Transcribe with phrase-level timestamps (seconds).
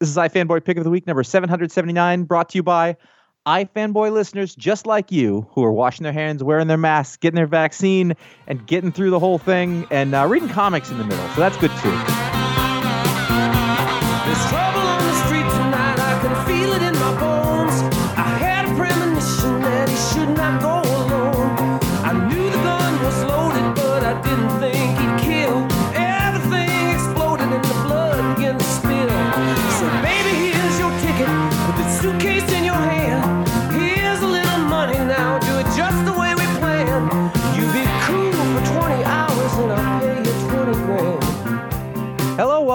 [0.00, 2.96] This is iFanboy Pick of the Week number 779, brought to you by
[3.46, 7.46] iFanboy listeners just like you who are washing their hands, wearing their masks, getting their
[7.46, 8.14] vaccine,
[8.46, 11.28] and getting through the whole thing and uh, reading comics in the middle.
[11.34, 11.90] So that's good too.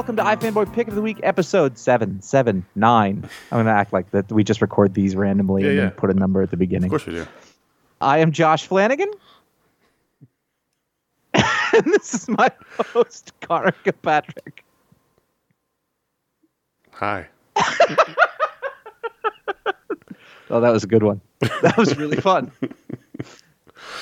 [0.05, 2.75] Welcome to iFanboy Pick of the Week, episode 779.
[2.77, 5.89] I'm going to act like that we just record these randomly Yeah, and yeah.
[5.89, 6.85] put a number at the beginning.
[6.85, 7.27] Of course we do.
[7.99, 9.09] I am Josh Flanagan.
[11.33, 12.51] and this is my
[12.93, 14.63] host, Conor Kilpatrick.
[16.91, 17.27] Hi.
[20.51, 21.19] Oh, that was a good one.
[21.39, 22.51] That was really fun.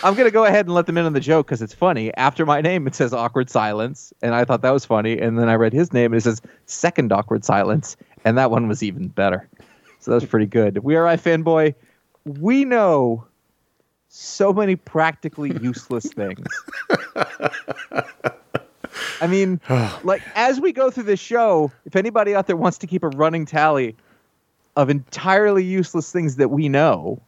[0.03, 2.13] I'm going to go ahead and let them in on the joke because it's funny.
[2.15, 4.13] After my name, it says awkward silence.
[4.21, 5.19] And I thought that was funny.
[5.19, 7.97] And then I read his name and it says second awkward silence.
[8.25, 9.47] And that one was even better.
[9.99, 10.79] So that was pretty good.
[10.79, 11.75] We are iFanboy.
[12.25, 13.25] We know
[14.09, 16.47] so many practically useless things.
[19.21, 19.61] I mean,
[20.03, 23.09] like as we go through this show, if anybody out there wants to keep a
[23.09, 23.95] running tally
[24.75, 27.21] of entirely useless things that we know,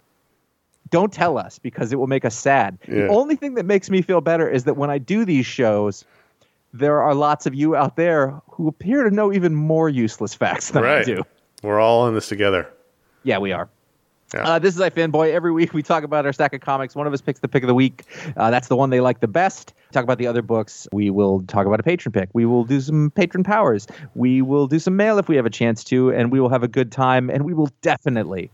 [0.89, 2.77] don't tell us because it will make us sad.
[2.87, 6.05] The only thing that makes me feel better is that when I do these shows,
[6.73, 10.71] there are lots of you out there who appear to know even more useless facts
[10.71, 11.23] than I do.
[11.63, 12.69] We're all in this together.
[13.23, 13.69] Yeah, we are.
[14.33, 14.47] Yeah.
[14.47, 15.31] Uh, this is iFanboy.
[15.31, 16.95] Every week we talk about our stack of comics.
[16.95, 18.03] One of us picks the pick of the week.
[18.35, 19.73] Uh, that's the one they like the best.
[19.91, 20.87] Talk about the other books.
[20.91, 22.29] We will talk about a patron pick.
[22.33, 23.87] We will do some patron powers.
[24.15, 26.63] We will do some mail if we have a chance to, and we will have
[26.63, 27.29] a good time.
[27.29, 28.51] And we will definitely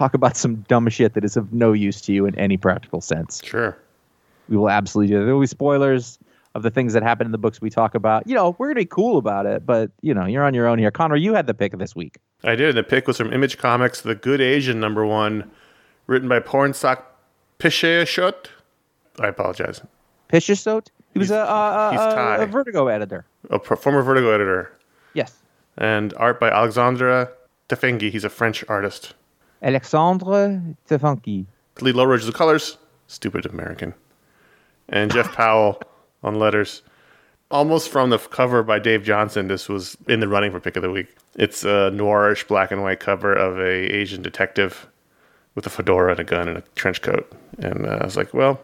[0.00, 3.02] talk about some dumb shit that is of no use to you in any practical
[3.02, 3.42] sense.
[3.44, 3.76] Sure.
[4.48, 5.26] We will absolutely do that.
[5.26, 6.18] There will be spoilers
[6.54, 8.26] of the things that happen in the books we talk about.
[8.26, 10.66] You know, we're going to be cool about it, but, you know, you're on your
[10.66, 10.90] own here.
[10.90, 12.16] Conor, you had the pick this week.
[12.42, 12.74] I did.
[12.76, 15.50] The pick was from Image Comics, The Good Asian number one,
[16.06, 17.02] written by Pornsak
[17.58, 18.46] Pishayashut.
[19.20, 19.82] I apologize.
[20.32, 20.88] Pishasot?
[21.12, 23.26] He was He's- a, he's a, a Vertigo editor.
[23.50, 24.72] A pro- former Vertigo editor.
[25.12, 25.34] Yes.
[25.76, 27.30] And art by Alexandre
[27.68, 28.10] Tefenkgi.
[28.10, 29.14] He's a French artist.
[29.62, 31.46] Alexandre Stefanki.
[31.80, 32.78] Lee Loughridge the colors.
[33.06, 33.94] Stupid American.
[34.88, 35.80] And Jeff Powell
[36.22, 36.82] on letters.
[37.50, 40.82] Almost from the cover by Dave Johnson, this was in the running for pick of
[40.82, 41.08] the week.
[41.34, 44.86] It's a noirish black and white cover of a Asian detective
[45.54, 47.30] with a fedora and a gun and a trench coat.
[47.58, 48.60] And uh, I was like, well,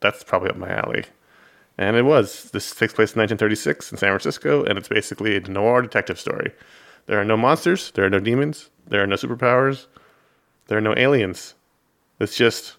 [0.00, 1.04] that's probably up my alley.
[1.76, 2.50] And it was.
[2.52, 6.52] This takes place in 1936 in San Francisco, and it's basically a noir detective story.
[7.06, 9.86] There are no monsters, there are no demons, there are no superpowers,
[10.68, 11.54] there are no aliens.
[12.20, 12.76] It's just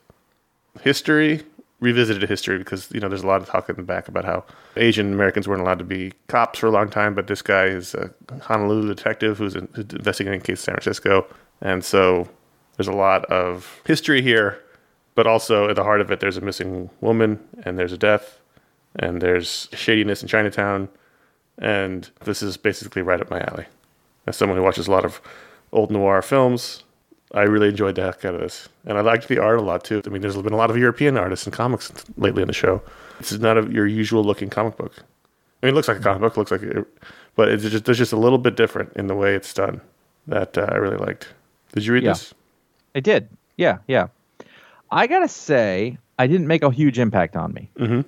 [0.81, 1.43] history
[1.79, 4.43] revisited history because you know there's a lot of talk in the back about how
[4.75, 7.95] Asian Americans weren't allowed to be cops for a long time, but this guy is
[7.95, 11.25] a Honolulu detective who's, investigating a case in San Francisco,
[11.61, 12.27] and so
[12.77, 14.59] there's a lot of history here,
[15.15, 18.39] but also at the heart of it, there's a missing woman and there's a death
[18.95, 20.89] and there's shadiness in Chinatown,
[21.57, 23.65] and this is basically right up my alley.
[24.27, 25.21] As someone who watches a lot of
[25.71, 26.83] old noir films,
[27.33, 29.83] I really enjoyed the heck out of this, and I liked the art a lot
[29.83, 30.01] too.
[30.05, 32.81] I mean, there's been a lot of European artists and comics lately in the show.
[33.19, 34.93] This is not a, your usual looking comic book.
[35.61, 36.87] I mean, it looks like a comic book, looks like, it,
[37.35, 39.79] but it's just there's just a little bit different in the way it's done
[40.27, 41.27] that uh, I really liked.
[41.73, 42.13] Did you read Yeah.
[42.13, 42.33] this?
[42.95, 43.29] I did.
[43.57, 44.07] Yeah, yeah.
[44.89, 47.69] I gotta say, I didn't make a huge impact on me.
[47.77, 48.05] Mhm.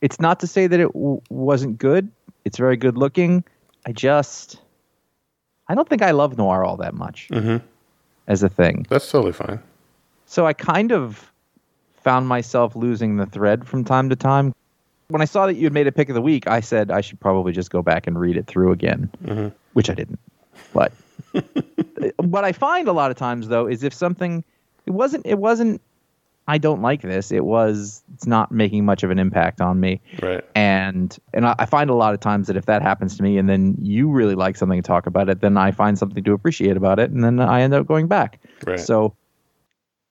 [0.00, 2.10] It's not to say that it w- wasn't good.
[2.44, 3.44] It's very good looking.
[3.86, 4.60] I just,
[5.68, 7.62] I don't think I love noir all that much Mhm.
[8.26, 8.86] As a thing.
[8.88, 9.60] That's totally fine.
[10.26, 11.30] So I kind of
[11.96, 14.54] found myself losing the thread from time to time.
[15.08, 17.00] When I saw that you had made a pick of the week, I said I
[17.00, 19.48] should probably just go back and read it through again, mm-hmm.
[19.74, 20.18] which I didn't.
[20.72, 20.92] But
[22.16, 24.44] what I find a lot of times though is if something
[24.86, 25.80] it wasn't it wasn't
[26.46, 27.32] I don't like this.
[27.32, 30.00] It was it's not making much of an impact on me.
[30.22, 30.44] Right.
[30.54, 33.38] And and I I find a lot of times that if that happens to me
[33.38, 36.32] and then you really like something and talk about it, then I find something to
[36.32, 38.40] appreciate about it and then I end up going back.
[38.66, 38.78] Right.
[38.78, 39.14] So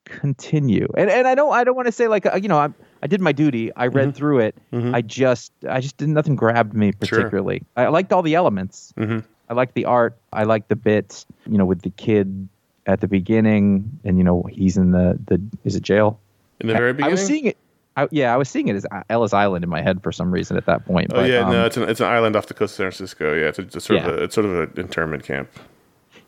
[0.04, 0.88] continue.
[0.96, 2.68] And and I don't I don't want to say like uh, you know I
[3.02, 3.72] I did my duty.
[3.74, 4.56] I read through it.
[4.72, 7.18] I just I just did nothing grabbed me Sure.
[7.20, 7.62] particularly.
[7.76, 8.92] I liked all the elements.
[8.96, 9.24] Mhm.
[9.48, 10.16] I liked the art.
[10.32, 12.48] I liked the bits, you know, with the kid
[12.86, 16.20] at the beginning and you know he's in the the is it jail?
[16.60, 17.10] In the very beginning.
[17.10, 17.56] I was seeing it
[17.96, 20.56] I, yeah, I was seeing it as Ellis Island in my head for some reason
[20.56, 21.12] at that point.
[21.12, 22.84] Oh but, yeah, um, no, it's an it's an island off the coast of San
[22.90, 23.34] Francisco.
[23.34, 24.08] Yeah, it's, a, it's sort Yeah.
[24.08, 25.48] of a, it's sort of an internment camp.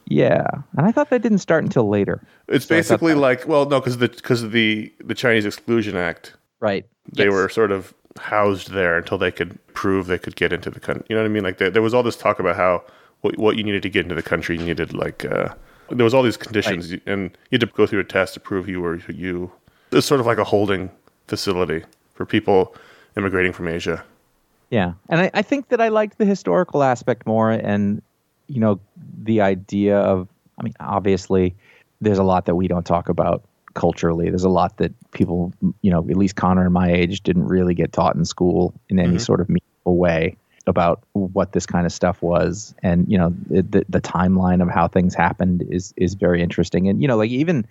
[0.08, 0.46] Yeah,
[0.76, 2.22] and I thought that didn't start until later.
[2.46, 6.34] It's So basically like well, no, because the because of the the Chinese Exclusion Act,
[6.60, 6.86] Right.
[7.12, 7.32] they Yes.
[7.32, 11.04] were sort of housed there until they could prove they could get into the country.
[11.08, 11.42] You know what I mean?
[11.42, 12.84] Like there, there was all this talk about how
[13.22, 15.48] what, what you needed to get into the country, you needed like uh,
[15.90, 18.68] there was all these conditions, and you had to go through a test to prove
[18.68, 19.50] you were you.
[19.92, 20.90] It's sort of like a holding
[21.28, 21.84] facility
[22.14, 22.74] for people
[23.16, 24.04] immigrating from Asia.
[24.70, 28.02] Yeah, and I, I think that I liked the historical aspect more, and
[28.48, 28.80] you know,
[29.22, 30.28] the idea of.
[30.58, 31.54] I mean, obviously,
[32.00, 33.42] there's a lot that we don't talk about
[33.74, 34.30] culturally.
[34.30, 35.52] There's a lot that people,
[35.82, 38.98] you know, at least Conor and my age, didn't really get taught in school in
[38.98, 39.18] any mm-hmm.
[39.18, 40.36] sort of meaningful way
[40.66, 44.88] about what this kind of stuff was, and you know, the the timeline of how
[44.88, 47.64] things happened is is very interesting, and you know, like even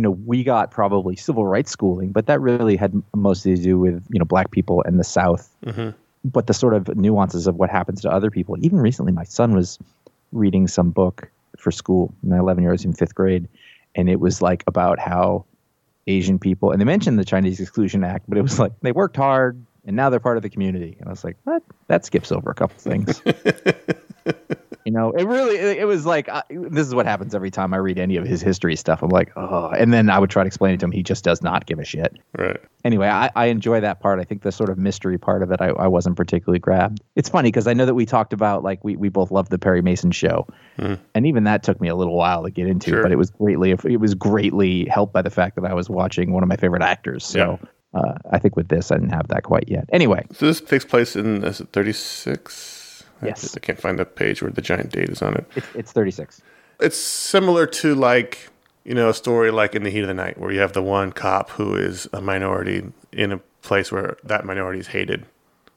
[0.00, 3.78] you know, we got probably civil rights schooling, but that really had mostly to do
[3.78, 5.54] with, you know, black people and the South.
[5.66, 5.90] Mm-hmm.
[6.24, 8.56] But the sort of nuances of what happens to other people.
[8.60, 9.78] Even recently, my son was
[10.32, 12.14] reading some book for school.
[12.22, 13.46] My 11 year old in fifth grade.
[13.94, 15.44] And it was like about how
[16.06, 19.18] Asian people, and they mentioned the Chinese Exclusion Act, but it was like they worked
[19.18, 20.96] hard and now they're part of the community.
[20.98, 21.62] And I was like, what?
[21.88, 23.22] That skips over a couple things.
[24.90, 27.96] you know, it really, it, was like, this is what happens every time I read
[27.96, 29.04] any of his history stuff.
[29.04, 30.90] I'm like, oh, and then I would try to explain it to him.
[30.90, 32.18] He just does not give a shit.
[32.36, 32.56] Right.
[32.84, 34.18] Anyway, I, I enjoy that part.
[34.18, 37.02] I think the sort of mystery part of it, I, I wasn't particularly grabbed.
[37.14, 39.58] It's funny because I know that we talked about, like, we, we both loved the
[39.58, 40.48] Perry Mason show.
[40.76, 43.02] And even that took me a little while to get into, Sure.
[43.04, 46.32] but it was greatly, it was greatly helped by the fact that I was watching
[46.32, 47.24] one of my favorite actors.
[47.24, 47.60] So
[47.94, 49.84] uh, I think with this, I didn't have that quite yet.
[49.92, 52.79] Anyway, So this takes place in is it 36?
[53.22, 53.56] Yes.
[53.56, 55.46] I can't find the page where the giant date is on it.
[55.56, 56.42] it's, it's 36.
[56.80, 58.48] It's similar to like
[58.84, 60.82] you know a story like in the heat of the night where you have the
[60.82, 62.82] one cop who is a minority
[63.12, 65.26] in a place where that minority is hated,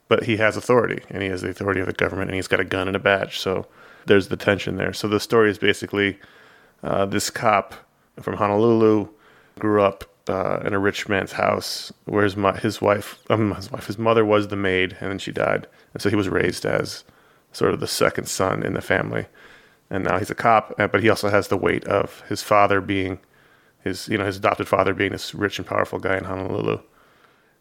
[0.08, 2.60] but he has authority and he has the authority of the government and he's got
[2.60, 3.40] a gun and a badge.
[3.40, 3.68] So
[4.06, 4.94] there's the tension there.
[4.94, 6.20] So the story is basically
[6.82, 7.74] uh, this cop
[8.22, 9.10] from Honolulu
[9.60, 13.72] grew up uh, in a rich man's house where his, mo- his wife, um, his
[13.72, 16.66] wife, his mother was the maid, and then she died, and so he was raised
[16.66, 17.04] as
[17.54, 19.28] sort of the second son in the family,
[19.90, 23.20] and now he's a cop, but he also has the weight of his father being
[23.84, 26.80] his, you know, his adopted father being this rich and powerful guy in Honolulu,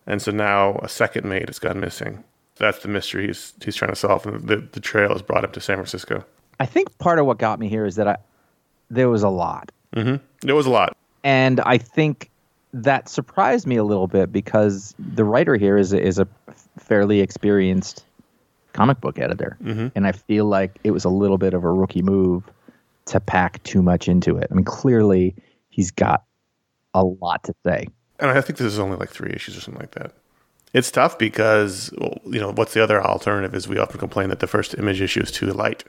[0.06, 2.24] and so now a second mate has gone missing.
[2.56, 5.52] That's the mystery he's he's trying to solve, and the the trail has brought him
[5.52, 6.24] to San Francisco.
[6.60, 8.16] I think part of what got me here is that I,
[8.90, 9.72] there was a lot.
[9.96, 10.24] Mm-hmm.
[10.42, 10.96] There was a lot.
[11.24, 12.30] and I think
[12.72, 16.26] that surprised me a little bit because the writer here is a, is a
[16.78, 18.04] fairly experienced
[18.72, 19.88] comic book editor, mm-hmm.
[19.94, 22.44] and I feel like it was a little bit of a rookie move
[23.06, 24.48] to pack too much into it.
[24.50, 25.34] I mean, clearly
[25.70, 26.24] he's got
[26.94, 27.88] a lot to say.
[28.18, 30.12] and I think this is only like three issues or something like that.
[30.72, 34.40] It's tough because well, you know what's the other alternative is we often complain that
[34.40, 35.84] the first image issue is too light.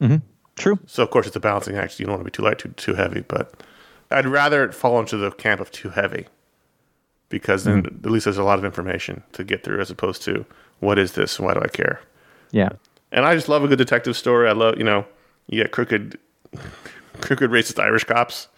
[0.00, 0.16] Mm-hmm.
[0.56, 0.78] True.
[0.86, 1.98] So of course it's a balancing act.
[2.00, 3.22] You don't want to be too light, too too heavy.
[3.26, 3.62] But
[4.10, 6.26] I'd rather it fall into the camp of too heavy
[7.28, 8.06] because then mm-hmm.
[8.06, 10.46] at least there's a lot of information to get through as opposed to
[10.80, 12.00] what is this why do I care?
[12.50, 12.70] Yeah.
[13.12, 14.48] And I just love a good detective story.
[14.48, 15.06] I love you know
[15.48, 16.18] you get crooked,
[17.20, 18.48] crooked racist Irish cops,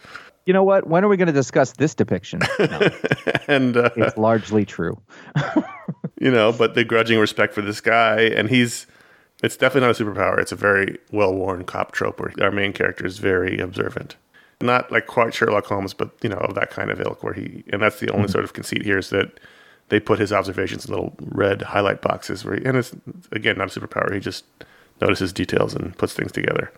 [0.46, 0.86] You know what?
[0.88, 2.40] When are we going to discuss this depiction?
[2.58, 2.90] No,
[3.46, 5.00] and uh, it's largely true.
[6.20, 8.86] you know, but the grudging respect for this guy, and he's
[9.42, 10.38] it's definitely not a superpower.
[10.38, 14.16] It's a very well worn cop trope where our main character is very observant.
[14.60, 17.62] Not like quite Sherlock Holmes, but you know, of that kind of ilk where he
[17.72, 19.38] and that's the only sort of conceit here is that
[19.88, 22.95] they put his observations in little red highlight boxes where he, and it's
[23.33, 24.45] again not a superpower, he just
[25.00, 26.73] notices details and puts things together.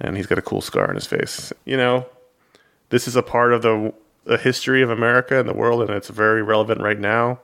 [0.00, 1.52] And he's got a cool scar on his face.
[1.64, 2.06] You know,
[2.88, 3.92] this is a part of the,
[4.24, 7.40] the history of America and the world, and it's very relevant right now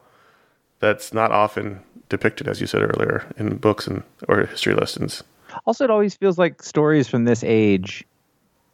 [0.79, 5.23] that's not often depicted, as you said earlier, in books and or history lessons.
[5.65, 8.05] Also, it always feels like stories from this age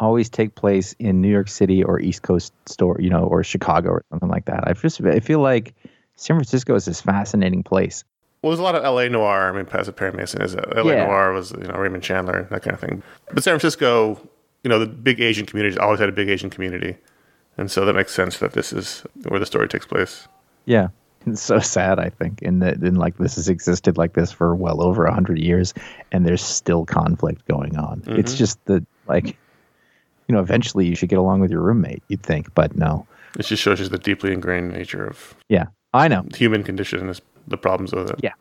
[0.01, 3.91] always take place in New York City or East Coast store, you know, or Chicago
[3.91, 4.67] or something like that.
[4.67, 5.75] I just I feel like
[6.17, 8.05] San Francisco is this fascinating place.
[8.43, 9.09] Well, there's a lot of L.A.
[9.09, 9.49] noir.
[9.49, 10.95] I mean, Passive Perry Mason is a, L.A.
[10.95, 11.07] Yeah.
[11.07, 13.03] noir was you know Raymond Chandler and that kind of thing.
[13.33, 14.21] But San Francisco,
[14.65, 16.97] you know, the big Asian communities always had a big Asian community,
[17.57, 20.27] and so that makes sense that this is where the story takes place.
[20.65, 20.89] Yeah.
[21.25, 24.57] It's so sad, I think, in that in like this has existed like this for
[24.57, 25.73] well over a hundred years,
[26.11, 28.01] and there's still conflict going on.
[28.01, 28.19] Mm-hmm.
[28.19, 29.27] It's just the like,
[30.27, 32.03] you know, eventually you should get along with your roommate.
[32.09, 33.07] You'd think, but no.
[33.39, 36.27] It just shows you the deeply ingrained nature of Yeah, I know.
[36.35, 38.21] human condition is the problems with it.
[38.23, 38.33] Yeah.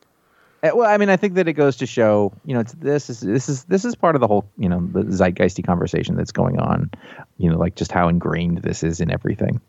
[0.63, 3.09] Uh, Well, I mean, I think that it goes to show, you know, it's, this
[3.09, 6.31] is this is this is part of the whole, you know, the zeitgeisty conversation that's
[6.31, 6.91] going on.
[7.37, 9.59] You know, like just how ingrained this is in everything.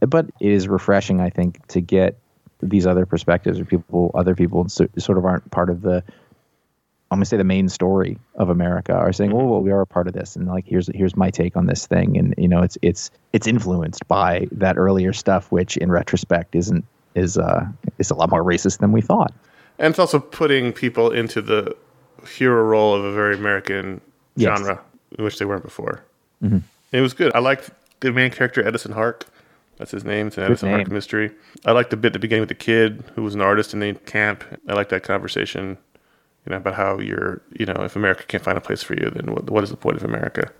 [0.00, 2.18] But it is refreshing, I think, to get
[2.62, 6.04] these other perspectives or people, other people, so, sort of aren't part of the
[7.10, 9.86] I'm gonna say the main story of America are saying, "Oh, well, we are a
[9.86, 12.62] part of this," and like here's here's my take on this thing, and you know,
[12.62, 17.66] it's it's it's influenced by that earlier stuff, which in retrospect isn't is uh
[17.98, 19.32] is a lot more racist than we thought.
[19.78, 21.74] And it's also putting people into the
[22.26, 24.00] hero role of a very American
[24.36, 24.58] Yes.
[24.58, 24.80] genre,
[25.18, 26.02] which they weren't before.
[26.92, 27.34] It was good.
[27.34, 29.26] I liked the main character, Edison Hark.
[29.78, 30.26] That's his name.
[30.28, 31.30] It's an Edison Hark mystery.
[31.64, 33.80] I liked the bit at the beginning with the kid who was an artist in
[33.80, 34.44] the camp.
[34.68, 35.76] I liked that conversation,
[36.46, 39.10] you know, about how you're, you know, if America can't find a place for you,
[39.10, 40.50] then what, what is the point of America?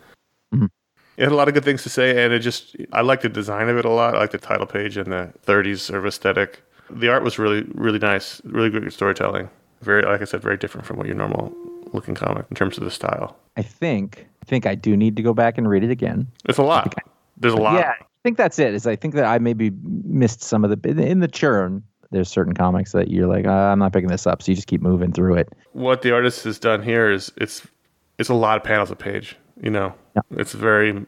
[1.21, 3.29] It had a lot of good things to say, and it just, I like the
[3.29, 4.15] design of it a lot.
[4.15, 6.63] I liked the title page and the 30s sort of aesthetic.
[6.89, 8.41] The art was really, really nice.
[8.43, 9.51] Really good storytelling.
[9.83, 11.55] Very, like I said, very different from what your normal
[11.93, 13.37] looking comic in terms of the style.
[13.59, 16.27] I think I think I do need to go back and read it again.
[16.47, 16.95] It's a lot.
[17.37, 17.75] There's a lot.
[17.75, 18.73] Yeah, I think that's it.
[18.73, 21.83] Is I think that I maybe missed some of the in the churn.
[22.13, 24.69] There's certain comics that you're like, uh, I'm not picking this up, so you just
[24.69, 25.53] keep moving through it.
[25.73, 27.67] What the artist has done here is it's
[28.19, 29.37] it's a lot of panels a page.
[29.63, 30.23] You know, Yeah.
[30.33, 31.07] it's very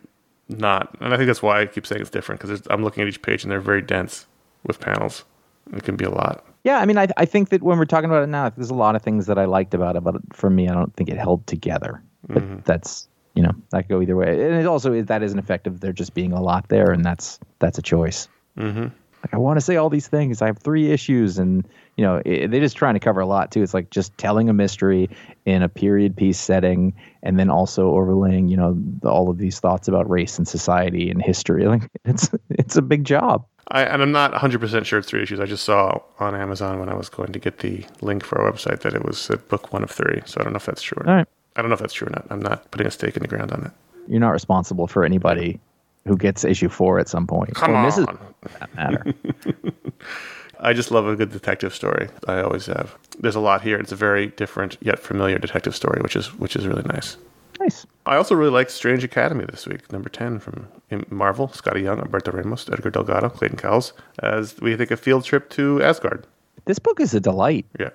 [0.48, 3.08] not, and I think that's why I keep saying it's different because I'm looking at
[3.08, 4.26] each page and they're very dense
[4.66, 5.24] with panels.
[5.72, 6.44] It can be a lot.
[6.64, 8.74] Yeah, I mean, I I think that when we're talking about it now, there's a
[8.74, 11.16] lot of things that I liked about it, but for me, I don't think it
[11.16, 12.02] held together.
[12.28, 15.38] But that's you know that could go either way, and it also is that isn't
[15.38, 15.80] effective.
[15.80, 18.28] There just being a lot there, and that's that's a choice.
[18.58, 18.82] Mm-hmm.
[19.24, 20.42] Like I want to say all these things.
[20.42, 23.50] I have three issues, and you know it, they're just trying to cover a lot
[23.50, 23.62] too.
[23.62, 25.10] It's like just telling a mystery
[25.44, 29.60] in a period piece setting, and then also overlaying you know the, all of these
[29.60, 31.66] thoughts about race and society and history.
[31.72, 33.46] Like it's it's a big job.
[33.68, 35.40] I, and I'm not 100% sure it's three issues.
[35.40, 38.52] I just saw on Amazon when I was going to get the link for our
[38.52, 40.20] website that it was a book one of three.
[40.26, 41.14] So I don't know if that's true or not.
[41.14, 41.26] Right.
[41.56, 42.26] I don't know if that's true or not.
[42.28, 43.72] I'm not putting a stake in the ground on it.
[44.08, 45.60] You're not responsible for anybody
[46.06, 47.54] who gets issue four at some point.
[47.54, 47.84] Come on.
[47.84, 49.04] misses that matter.
[50.62, 52.08] I just love a good detective story.
[52.28, 52.96] I always have.
[53.18, 53.78] There's a lot here.
[53.78, 57.16] It's a very different yet familiar detective story, which is which is really nice.
[57.58, 57.84] nice.
[58.06, 60.68] I also really liked Strange Academy this week, number 10 from
[61.10, 63.92] Marvel, Skottie Young, Humberto Ramos, Edgar Delgado, Clayton Cowles,
[64.22, 66.26] as we take a field trip to Asgard.
[66.64, 67.66] This book is a delight.
[67.78, 67.90] Yeah.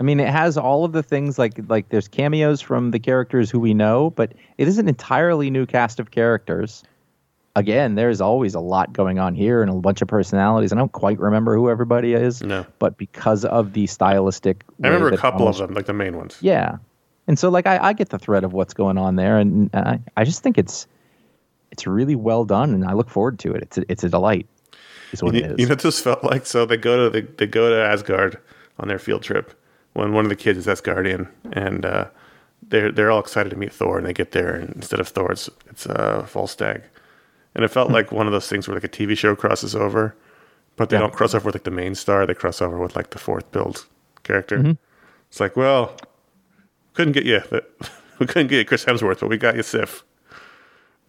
[0.00, 3.48] I mean, it has all of the things like like there's cameos from the characters
[3.48, 6.82] who we know, but it is an entirely new cast of characters.
[7.54, 10.72] Again, there's always a lot going on here and a bunch of personalities.
[10.72, 12.64] I don't quite remember who everybody is, No.
[12.78, 16.16] but because of the stylistic, I remember a couple almost- of them, like the main
[16.16, 16.38] ones.
[16.40, 16.76] Yeah,
[17.28, 20.00] and so like I, I get the thread of what's going on there, and I,
[20.16, 20.86] I just think it's
[21.70, 23.62] it's really well done, and I look forward to it.
[23.64, 24.46] It's a, it's a delight.
[25.12, 25.58] Is what You, it is.
[25.58, 26.46] you know what this felt like?
[26.46, 28.38] So they go to they, they go to Asgard
[28.78, 29.52] on their field trip
[29.92, 32.06] when one of the kids is Asgardian, and uh,
[32.66, 35.32] they're they're all excited to meet Thor, and they get there, and instead of Thor,
[35.32, 36.82] it's it's uh, Volstagg,
[37.54, 37.94] and it felt Hmm.
[37.94, 40.14] like one of those things where like a TV show crosses over,
[40.76, 41.02] but they Yeah.
[41.02, 43.50] don't cross over with like the main star; they cross over with like the fourth
[43.52, 43.86] build
[44.22, 44.58] character.
[44.58, 44.72] Mm-hmm.
[45.28, 45.96] It's like, well,
[46.94, 47.72] couldn't get you, but
[48.18, 50.04] we couldn't get you Chris Hemsworth, but we got you Sif.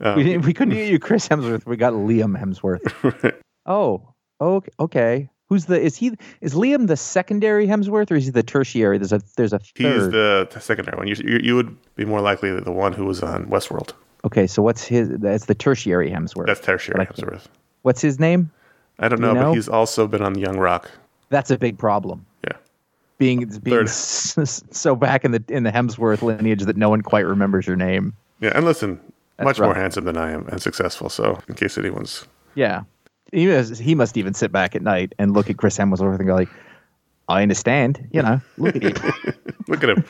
[0.02, 1.66] Um, We, we couldn't get you Chris Hemsworth.
[1.66, 3.36] We got Liam Hemsworth.
[3.66, 4.72] oh, okay.
[4.80, 5.30] Okay.
[5.50, 5.80] Who's the?
[5.80, 6.14] Is he?
[6.42, 8.98] Is Liam the secondary Hemsworth, or is he the tertiary?
[8.98, 11.08] There's a there's a He's the, the secondary one.
[11.08, 13.92] You, you you would be more likely the one who was on Westworld.
[14.25, 15.10] Okay, so what's his?
[15.10, 16.48] That's the tertiary Hemsworth.
[16.48, 17.46] That's tertiary Hemsworth.
[17.82, 18.51] what's his name?
[19.00, 19.44] I don't you know, know?
[19.50, 20.92] but he's also been on Young Rock.
[21.30, 22.25] That's a big problem.
[22.44, 22.58] Yeah.
[23.18, 27.68] Being being so back in the in the Hemsworth lineage that no one quite remembers
[27.68, 28.13] your name.
[28.39, 29.00] Yeah, and listen,
[29.38, 31.10] That's much more handsome than I am and successful.
[31.10, 32.25] So, in case anyone's
[32.56, 32.84] Yeah.
[33.32, 36.27] He must, he must even sit back at night and look at Chris Hemsworth and
[36.27, 36.50] go like,
[37.27, 38.08] I understand.
[38.12, 39.13] You know, look at him.
[39.68, 40.06] look at him.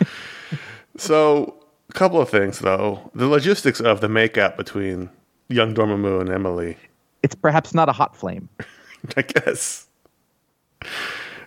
[0.98, 1.63] so,
[1.94, 3.12] a couple of things though.
[3.14, 5.10] The logistics of the makeup between
[5.48, 6.78] young Dormammu and Emily,
[7.22, 8.50] it's perhaps not a hot flame.
[9.18, 9.88] I guess.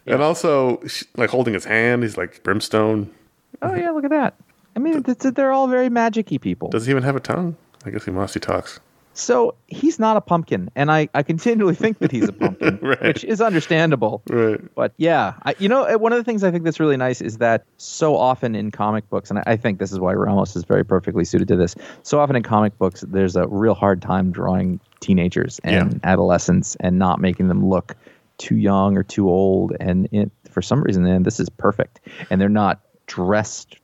[0.07, 0.83] And also,
[1.17, 3.13] like holding his hand, he's like brimstone.
[3.61, 4.35] Oh yeah, look at that.
[4.77, 6.69] I mean, it's, they're all very magicy people.
[6.69, 7.57] Does he even have a tongue?
[7.85, 8.35] I guess he must.
[8.35, 8.79] He talks.
[9.19, 13.01] So he's not a pumpkin, and I, I continually think that he's a pumpkin, Right.
[13.03, 14.23] which is understandable.
[14.29, 14.61] Right.
[14.75, 17.39] But yeah, I, you know, one of the things I think that's really nice is
[17.39, 20.65] that so often in comic books, and I, I think this is why Ramos is
[20.65, 21.75] very perfectly suited to this.
[22.03, 25.99] So often in comic books, there's a real hard time drawing teenagers and Yeah.
[26.05, 27.97] adolescents and not making them look
[28.37, 29.73] too young or too old.
[29.81, 33.77] And it, for some reason, then this is perfect, and they're not dressed.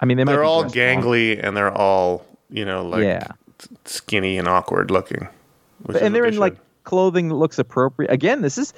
[0.00, 1.02] I mean, they they're be all dressed wrong.
[1.02, 3.26] gangly and they're all, you know, like Yeah.
[3.84, 5.28] Skinny and awkward looking.
[6.00, 8.10] and they're in like clothing that looks appropriate.
[8.10, 8.72] Again, this is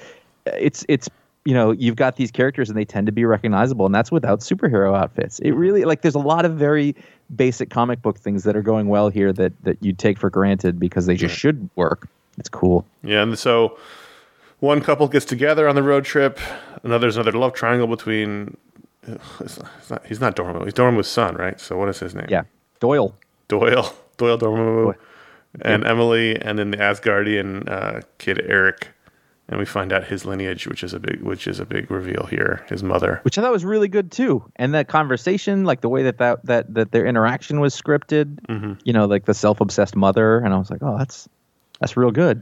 [0.45, 1.09] it's it's
[1.45, 4.39] you know you've got these characters and they tend to be recognizable, and that's without
[4.41, 5.39] superhero outfits.
[5.39, 5.57] It mm-hmm.
[5.57, 6.95] really like there's a lot of very
[7.35, 10.79] basic comic book things that are going well here that that you take for granted
[10.79, 12.07] because they just should work.
[12.37, 12.85] It's cool.
[13.03, 13.77] Yeah, and so
[14.59, 16.39] one couple gets together on the road trip.
[16.83, 18.57] Another there's another love triangle between
[19.03, 19.19] It's
[19.59, 20.65] not, it's not, he's not Dormammu.
[20.65, 21.59] He's Dormammu's son, right?
[21.59, 22.27] So what is his name?
[22.29, 22.43] Yeah,
[22.79, 23.15] Doyle.
[23.47, 23.93] Doyle.
[24.37, 24.83] Dormammu.
[24.85, 24.93] Doyle.
[25.61, 28.87] And Emily, and then the Asgardian uh, kid Eric,
[29.49, 32.25] and we find out his lineage, which is a big, which is a big reveal
[32.29, 32.65] here.
[32.69, 33.19] His mother.
[33.23, 34.49] which I thought was really good too.
[34.55, 38.73] And that conversation, like the way that that that, that their interaction was scripted, Mm-hmm.
[38.85, 41.27] you know, like the self-obsessed mother, and I was like, oh, that's
[41.81, 42.41] that's real good.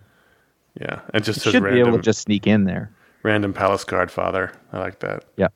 [0.79, 2.91] Yeah, and just should be able to just sneak in there.
[3.23, 4.51] random palace guard father.
[4.71, 5.25] I like that.
[5.35, 5.47] Yeah,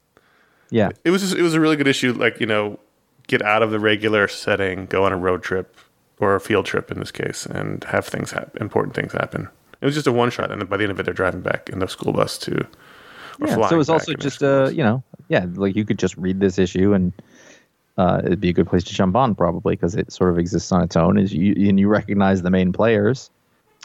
[0.71, 2.13] yeah, It was just, it was a really good issue.
[2.13, 2.79] Like you know,
[3.27, 5.77] get out of the regular setting, go on a road trip
[6.19, 9.47] or a field trip in this case, and have things happen, important things happen.
[9.81, 11.41] It was just a one shot, and then by the end of it, they're driving
[11.41, 12.65] back in the school bus to.
[13.39, 13.67] Yeah.
[13.67, 16.39] So it was also just school uh, you know, yeah, like you could just read
[16.39, 17.13] this issue and.
[17.95, 20.71] Uh, it'd be a good place to jump on probably because it sort of exists
[20.71, 21.15] on its own.
[21.15, 23.29] Is you and you recognize the main players.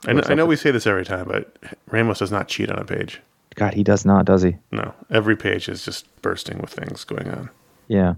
[0.07, 1.59] I know, I know we say this every time, but
[1.91, 3.21] Ramos does not cheat on a page.
[3.55, 4.57] God, he does not, does he?
[4.71, 7.51] No, every page is just bursting with things going on.
[7.89, 8.15] Yeah.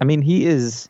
[0.00, 0.88] I mean, he is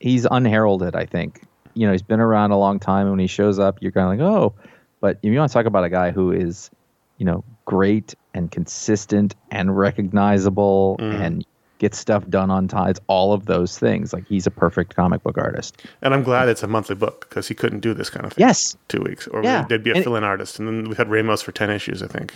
[0.00, 1.42] he's unheralded, I think.
[1.74, 4.20] You know, he's been around a long time and when he shows up, you're kind
[4.20, 4.54] of like, "Oh."
[5.00, 6.70] But if you want to talk about a guy who is,
[7.18, 11.20] you know, great and consistent and recognizable mm-hmm.
[11.20, 11.46] and
[11.78, 14.12] gets stuff done on time, it's all of those things.
[14.12, 15.82] Like he's a perfect comic book artist.
[16.02, 18.46] And I'm glad it's a monthly book because he couldn't do this kind of thing.
[18.46, 18.76] Yes.
[18.86, 19.64] two weeks, or Yeah.
[19.68, 22.34] there'd be a fill-in artist, and then we had Ramos for ten issues, I think.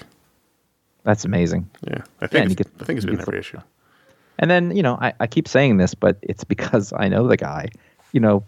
[1.05, 1.71] That's amazing.
[1.87, 3.59] Yeah, I think he gets- I think it's been every issue.
[4.41, 7.37] And then, you know, I, I keep saying this, but it's because I know the
[7.37, 7.69] guy.
[8.13, 8.45] You know,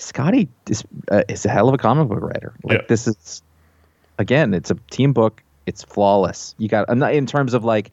[0.00, 2.52] Skottie is, uh, is a hell of a comic book writer.
[2.64, 2.84] Like Yeah.
[2.88, 3.42] this is,
[4.18, 5.42] again, it's a team book.
[5.66, 6.54] It's flawless.
[6.58, 7.92] You got I'm not in terms of like,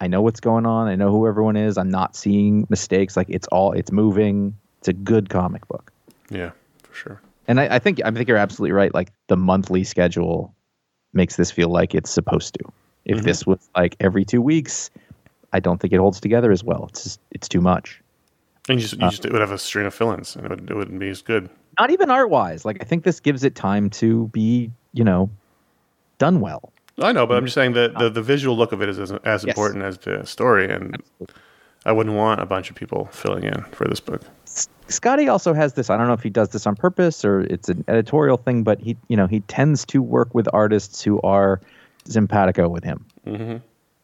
[0.00, 0.86] I know what's going on.
[0.88, 1.76] I know who everyone is.
[1.76, 3.16] I'm not seeing mistakes.
[3.16, 4.56] Like it's all it's moving.
[4.78, 5.92] It's a good comic book.
[6.30, 6.52] Yeah,
[6.84, 7.20] for sure.
[7.48, 8.94] And I, I think I think you're absolutely right.
[8.94, 10.54] Like the monthly schedule
[11.12, 12.60] makes this feel like it's supposed to.
[13.04, 13.26] If Mm-hmm.
[13.26, 14.88] this was like every two weeks,
[15.52, 16.86] I don't think it holds together as well.
[16.90, 18.00] It's just, it's too much.
[18.70, 19.10] And you just, Uh.
[19.10, 21.22] just it would have a string of fill-ins, and it, would, it wouldn't be as
[21.22, 21.50] good.
[21.78, 22.64] Not even art wise.
[22.64, 25.30] Like I think this gives it time to be, you know,
[26.18, 26.72] done well.
[27.02, 29.12] I know, but I'm just saying that the, the visual look of it is as,
[29.24, 31.02] as important as the story, and
[31.86, 34.22] I wouldn't want a bunch of people filling in for this book.
[34.88, 35.88] Skottie also has this.
[35.88, 38.80] I don't know if he does this on purpose or it's an editorial thing, but
[38.80, 41.60] he, you know, he tends to work with artists who are
[42.04, 43.06] simpatico with him.
[43.26, 43.56] Mm-hmm.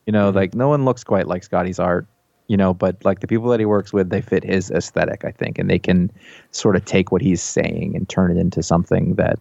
[0.06, 2.06] You know, like no one looks quite like Skottie's art,
[2.48, 5.30] you know, but like the people that he works with, they fit his aesthetic, I
[5.30, 6.10] think, and they can
[6.52, 9.38] sort of take what he's saying and turn it into something that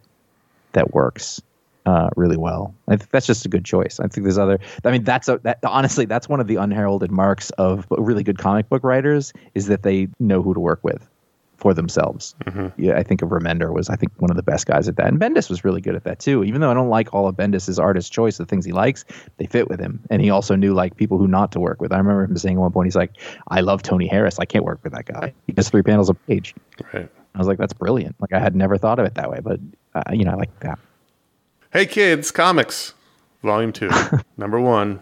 [0.72, 1.40] that works
[1.86, 2.74] uh, really well.
[2.88, 4.00] I think that's just a good choice.
[4.00, 4.58] I think there's other.
[4.84, 8.38] I mean, that's a that honestly, that's one of the unheralded marks of really good
[8.38, 11.08] comic book writers is that they know who to work with
[11.56, 12.34] for themselves.
[12.76, 15.06] Yeah, I think of Remender was I think one of the best guys at that,
[15.06, 16.44] and Bendis was really good at that too.
[16.44, 19.04] Even though I don't like all of Bendis's artist choice, the things he likes,
[19.38, 21.92] they fit with him, and he also knew like people who not to work with.
[21.92, 23.12] I remember him saying at one point, he's like,
[23.48, 24.38] "I love Tony Harris.
[24.38, 25.32] I can't work with that guy.
[25.46, 26.54] He does three panels a page."
[26.92, 27.08] Right.
[27.34, 29.60] I was like, "That's brilliant." Like I had never thought of it that way, but
[29.94, 30.78] uh, you know, I like that.
[31.72, 32.94] Hey kids, comics,
[33.42, 33.90] volume two,
[34.36, 35.00] number one.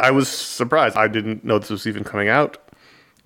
[0.00, 0.96] I was surprised.
[0.96, 2.58] I didn't know this was even coming out.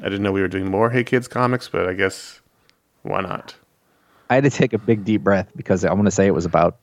[0.00, 2.40] I didn't know we were doing more Hey Kids comics, but I guess
[3.02, 3.54] why not?
[4.30, 6.44] I had to take a big deep breath because I want to say it was
[6.44, 6.78] about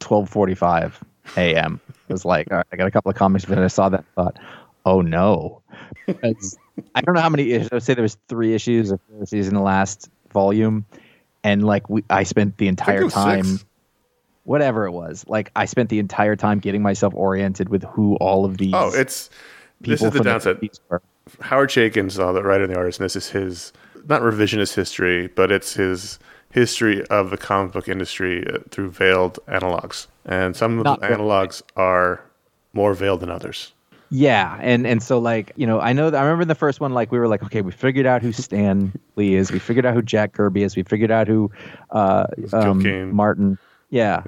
[0.00, 0.94] 12:45
[1.36, 1.80] a.m.
[2.08, 3.88] It was like all right, I got a couple of comics, but then I saw
[3.90, 4.38] that and thought,
[4.86, 5.62] oh no,
[6.94, 7.68] I don't know how many issues.
[7.70, 10.86] I would say there was three issues or four issues in the last volume,
[11.44, 13.64] and like we, I spent the I think it entire time, six.
[14.44, 18.44] whatever it was, like I spent the entire time getting myself oriented with who all
[18.44, 18.74] of these.
[18.74, 19.28] Oh, it's
[19.80, 20.56] this is the downside.
[20.56, 21.02] movies were.
[21.40, 23.72] Howard Chaykin's uh, the writer and the artist, and this is his
[24.08, 26.18] not revisionist history, but it's his
[26.50, 30.06] history of the comic book industry uh, through veiled analogs.
[30.24, 32.22] And some of the analogs are
[32.72, 33.72] more veiled than others.
[34.10, 36.06] Yeah, and and so like you know, I know.
[36.06, 38.32] I remember in the first one, like we were like, okay, we figured out who
[38.32, 39.52] Stan Lee is.
[39.52, 40.76] We figured out who Jack Kirby is.
[40.76, 41.50] We figured out who
[41.90, 43.14] uh, um.
[43.14, 43.58] Martin.
[43.90, 44.22] Yeah,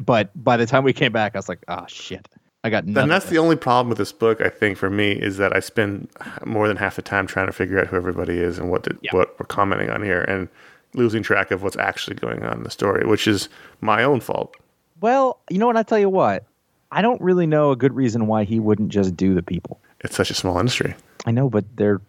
[0.00, 2.28] but by the time we came back, I was like, oh shit,
[2.64, 3.02] I got nothing.
[3.02, 5.60] And that's the only problem with this book, I think, for me, is that I
[5.60, 6.08] spend
[6.44, 8.96] more than half the time trying to figure out who everybody is and what the,
[9.02, 9.10] Yeah.
[9.12, 10.48] what we're commenting on here, and
[10.94, 13.48] losing track of what's actually going on in the story, which is
[13.80, 14.56] my own fault.
[15.00, 15.76] well, you know what?
[15.76, 16.44] I tell you what,
[16.90, 19.78] I don't really know a good reason why he wouldn't just do the people.
[20.00, 20.94] It's such a small industry.
[21.26, 22.00] I know, but they're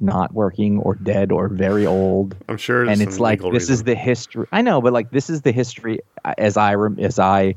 [0.00, 2.36] not working or dead or very old.
[2.48, 4.46] I'm sure, there's and it's some like legal this is the history.
[4.52, 7.54] I know, but like this is the history uh, as I rem- as I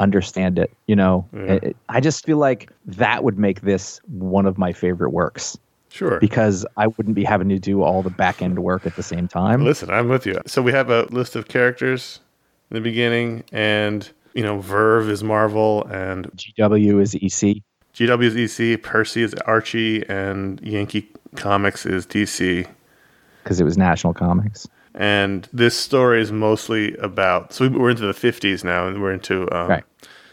[0.00, 0.70] understand it.
[0.86, 1.40] You know, Yeah.
[1.54, 5.58] It- it- I just feel like that would make this one of my favorite works
[5.88, 6.18] sure.
[6.20, 9.26] because I wouldn't be having to do all the back end work at the same
[9.28, 9.64] time.
[9.64, 10.40] Listen, I'm with you.
[10.46, 12.20] So we have a list of characters
[12.70, 17.62] in the beginning, and you know, Verve is Marvel, and GW is EC.
[17.94, 22.66] GW is EC, Percy is Archie, and Yankee Comics is DC.
[23.42, 24.68] because it was National Comics.
[24.98, 27.52] And this story is mostly about.
[27.52, 29.84] So we're into the 50s now, and we're into um, Right.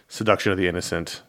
[0.10, 1.22] Seduction of the Innocent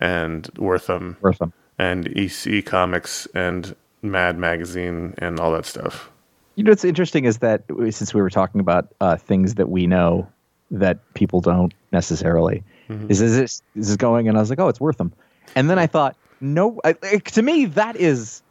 [0.00, 1.52] and Wertham Worth them.
[1.78, 6.08] and EC Comics and Mad Magazine and all that stuff.
[6.54, 9.86] You know what's interesting is that since we were talking about uh, things that we
[9.86, 10.28] know
[10.70, 12.62] that people don't necessarily,
[13.08, 14.28] is, is this is this going?
[14.28, 15.12] And I was like, oh, it's worth them.
[15.56, 18.42] And then I thought, no, I, like, to me that is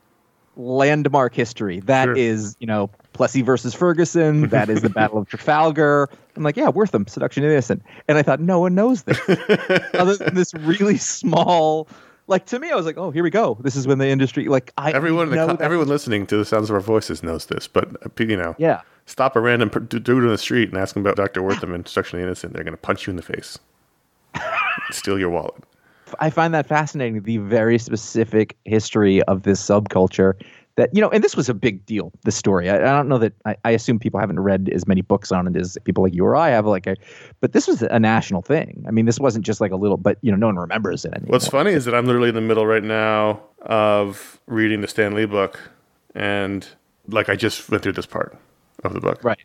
[0.58, 1.80] landmark history.
[1.82, 2.56] That is, Sure.
[2.60, 4.50] you know, Plessy versus Ferguson.
[4.50, 6.10] That is the Battle of Trafalgar.
[6.36, 7.84] I'm like, yeah, Wertham, Seduction Innocent.
[8.08, 9.19] And I thought, no one knows this,
[9.93, 11.88] other than this really small.
[12.28, 13.58] Like to me, I was like, oh, here we go.
[13.62, 16.45] This is when the industry, like, I Everyone, in the co- everyone listening to the
[16.45, 18.82] sounds of our voices knows this, but uh, you know, yeah.
[19.06, 21.41] stop a random dude in the street and ask him about Dr.
[21.41, 22.54] Wertham and Seduction Innocent.
[22.54, 23.60] They're going to punch you in the face,
[24.91, 25.63] steal your wallet.
[26.19, 27.21] I find that fascinating.
[27.21, 30.34] The very specific history of this subculture
[30.76, 32.12] that you know, and this was a big deal.
[32.24, 32.70] This story.
[32.70, 33.34] I, I don't know that.
[33.46, 36.26] I, I assume people haven't read as many books on it as people like you
[36.26, 36.66] or I have.
[36.66, 36.96] Like, a,
[37.40, 38.86] but this was a national thing.
[38.88, 39.98] I mean, this wasn't just like a little.
[39.98, 41.34] But you know, no one remembers it anymore.
[41.34, 45.14] What's funny is that I'm literally in the middle right now of reading the Stan
[45.14, 45.60] Lee book,
[46.16, 46.68] and
[47.08, 48.38] like I just went through this part
[48.84, 49.24] of the book.
[49.24, 49.40] Right.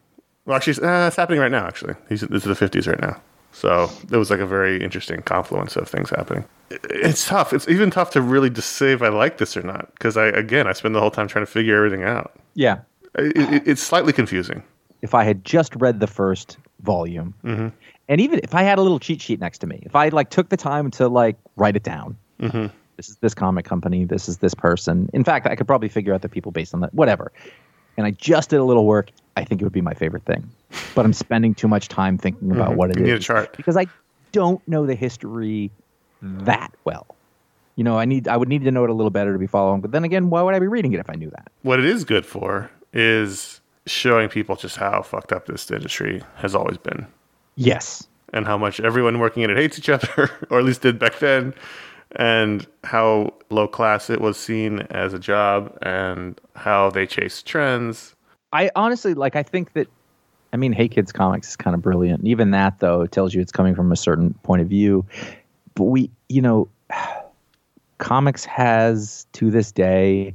[0.44, 1.66] Well, actually, uh, it's happening right now.
[1.66, 3.20] Actually, He's, this is the 50s right now.
[3.56, 6.44] So it was like a very interesting confluence of things happening.
[6.70, 7.54] It's tough.
[7.54, 10.26] It's even tough to really just say if I like this or not because I
[10.26, 12.32] again I spend the whole time trying to figure everything out.
[12.52, 12.80] Yeah.
[13.14, 14.62] It, it, it's slightly confusing.
[15.00, 17.68] If I had just read the first volume, Mm-hmm.
[18.08, 20.28] and even if I had a little cheat sheet next to me, if I like
[20.28, 22.14] took the time to like write it down.
[22.40, 22.66] Mm-hmm.
[22.98, 24.04] This is this comic company.
[24.04, 25.08] This is this person.
[25.14, 26.92] In fact, I could probably figure out the people based on that.
[26.92, 27.32] Whatever.
[27.96, 29.10] And I just did a little work.
[29.36, 30.50] I think it would be my favorite thing.
[30.94, 33.06] But I'm spending too much time thinking about what it Mm-hmm.
[33.06, 33.56] You is need a chart.
[33.56, 33.86] because I
[34.32, 35.70] don't know the history
[36.22, 37.06] that well.
[37.76, 39.46] You know, I need I would need to know it a little better to be
[39.46, 39.80] following.
[39.80, 41.50] But then again, why would I be reading it if I knew that?
[41.62, 46.54] What it is good for is showing people just how fucked up this industry has
[46.54, 47.06] always been.
[47.56, 48.06] Yes.
[48.32, 51.18] and how much everyone working in it hates each other, or at least did back
[51.20, 51.54] then,
[52.16, 58.14] and how low class it was seen as a job, and how they chase trends.
[58.52, 59.36] I honestly like.
[59.36, 59.86] I think that.
[60.52, 62.20] I mean, Hey Kids comics is kind of brilliant.
[62.20, 65.04] And even that, though, tells you it's coming from a certain point of view.
[65.74, 66.68] But we, you know,
[67.98, 70.34] comics has to this day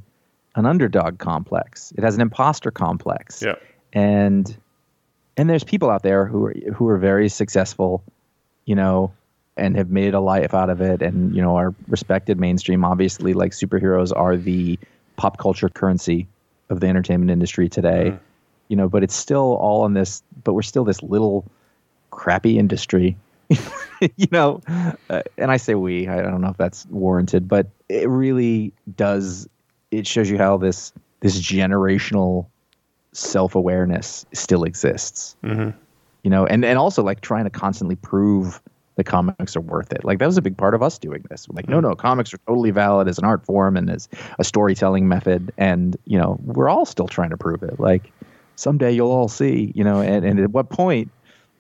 [0.55, 1.93] an underdog complex.
[1.97, 3.41] It has an imposter complex.
[3.41, 3.55] Yeah,
[3.93, 4.55] and
[5.37, 8.03] and there's people out there who are who are very successful,
[8.65, 9.11] you know,
[9.57, 12.83] and have made a life out of it, and you know are respected mainstream.
[12.83, 14.77] Obviously, like superheroes are the
[15.15, 16.27] pop culture currency
[16.69, 18.23] of the entertainment industry today, mm-hmm.
[18.71, 18.89] You know.
[18.89, 20.23] But it's still all in this.
[20.43, 21.45] But we're still this little
[22.09, 23.17] crappy industry.
[23.99, 24.61] you know,
[25.09, 26.07] uh, and I say we.
[26.07, 29.47] I don't know if that's warranted, but it really does.
[29.91, 32.47] It shows you how this this generational
[33.11, 35.35] self awareness still exists.
[35.43, 35.73] Mhm.
[36.23, 38.61] You know, and and also like trying to constantly prove
[38.95, 40.03] the comics are worth it.
[40.03, 41.47] Like that was a big part of us doing this.
[41.49, 44.07] Like, no, no, comics are totally valid as an art form and as
[44.37, 45.51] a storytelling method.
[45.57, 47.79] And you know, we're all still trying to prove it.
[47.79, 48.11] Like
[48.61, 49.71] someday you'll all see.
[49.75, 51.09] You know, and and at what point,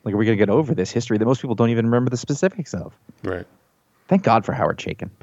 [0.03, 2.17] like, are we gonna get over this history that most people don't even remember the
[2.17, 2.93] specifics of?
[3.23, 3.45] right.
[4.07, 5.09] Thank God for Howard Chaykin.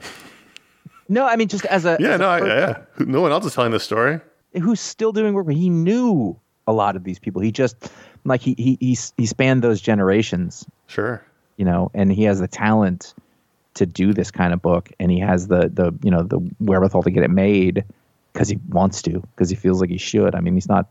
[1.11, 2.79] No, I mean just as a Yeah, as a no, I, yeah.
[2.99, 4.21] No one else is telling this story.
[4.53, 7.41] who's still doing work, but he knew a lot of these people.
[7.41, 7.91] He just
[8.27, 11.25] like he he he, he spanned those generations, Sure.
[11.57, 13.15] you know, and he has the talent
[13.73, 17.03] to do this kind of book, and he has the the you know the wherewithal
[17.05, 17.85] to get it made
[18.35, 20.35] because he wants to, because he feels like he should.
[20.35, 20.89] I mean, he's not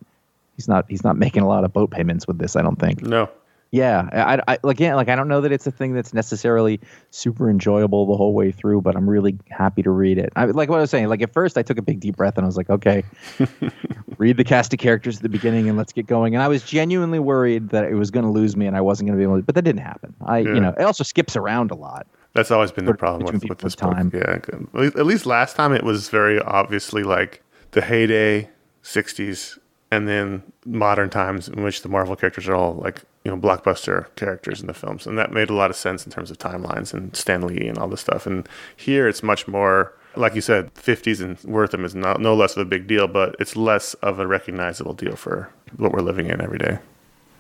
[0.58, 2.58] he's not he's not making a lot of boat payments with this.
[2.58, 3.02] I don't think.
[3.02, 3.30] No.
[3.70, 4.08] Yeah,
[4.48, 6.80] I, I again, like I don't know that it's a thing that's necessarily
[7.12, 10.32] super enjoyable the whole way through, but I'm really happy to read it.
[10.38, 11.10] I like what I was saying.
[11.10, 13.04] Like at first, I took a big deep breath and I was like, okay,
[14.18, 16.34] read the cast of characters at the beginning and let's get going.
[16.34, 19.08] And I was genuinely worried that it was going to lose me and I wasn't
[19.10, 20.14] going to be able to, but that didn't happen.
[20.26, 20.54] I, Yeah.
[20.54, 22.08] you know, it also skips around a lot.
[22.34, 24.10] That's always been the problem with, with this time.
[24.10, 24.24] book.
[24.26, 24.68] Yeah, good.
[24.74, 28.50] At least- at least last time it was very obviously like the heyday
[28.84, 29.58] '60s,
[29.92, 34.14] and then modern times in which the Marvel characters are all like you know blockbuster
[34.16, 36.94] characters in the films, and that made a lot of sense in terms of timelines
[36.94, 38.26] and Stan Lee and all this stuff.
[38.26, 39.94] And here it's much more.
[40.16, 43.36] Like you said, 50s and Wertham is not, no less of a big deal, but
[43.40, 46.80] it's less of a recognizable deal for what we're living in every day.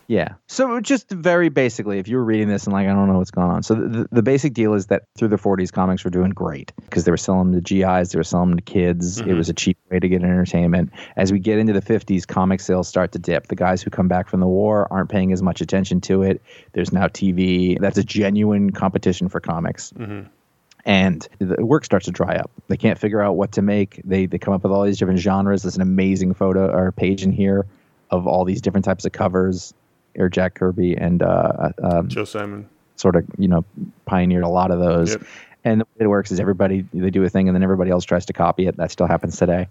[0.08, 0.36] Yeah.
[0.48, 3.32] So just very basically, if you were reading this and like, I don't know what's
[3.32, 3.63] going on.
[3.63, 7.04] So the, the basic deal is that through the 40s, comics were doing great because
[7.04, 9.20] they were selling them to GIs, they were selling them to kids.
[9.20, 9.38] It mm-hmm.
[9.38, 10.91] was a cheap way to get entertainment.
[11.17, 13.48] As we get into the 50s, comic sales start to dip.
[13.48, 16.41] The guys who come back from the war aren't paying as much attention to it.
[16.72, 17.78] There's now TV.
[17.80, 19.91] That's a genuine competition for comics.
[19.91, 20.30] Mm-hmm.
[20.86, 22.50] and the work starts to dry up.
[22.70, 24.02] They can't figure out what to make.
[24.06, 25.63] They they come up with all these different genres.
[25.63, 27.65] There's an amazing photo or page in here
[28.10, 29.74] of all these different types of covers.
[30.17, 32.67] Or Jack Kirby and uh, um, Joe Simon.
[32.95, 33.63] sort of you know
[34.06, 35.12] pioneered a lot of those.
[35.12, 35.23] Yep.
[35.63, 38.06] And the way it works is everybody they do a thing and then everybody else
[38.06, 38.77] tries to copy it.
[38.77, 39.67] That still happens today.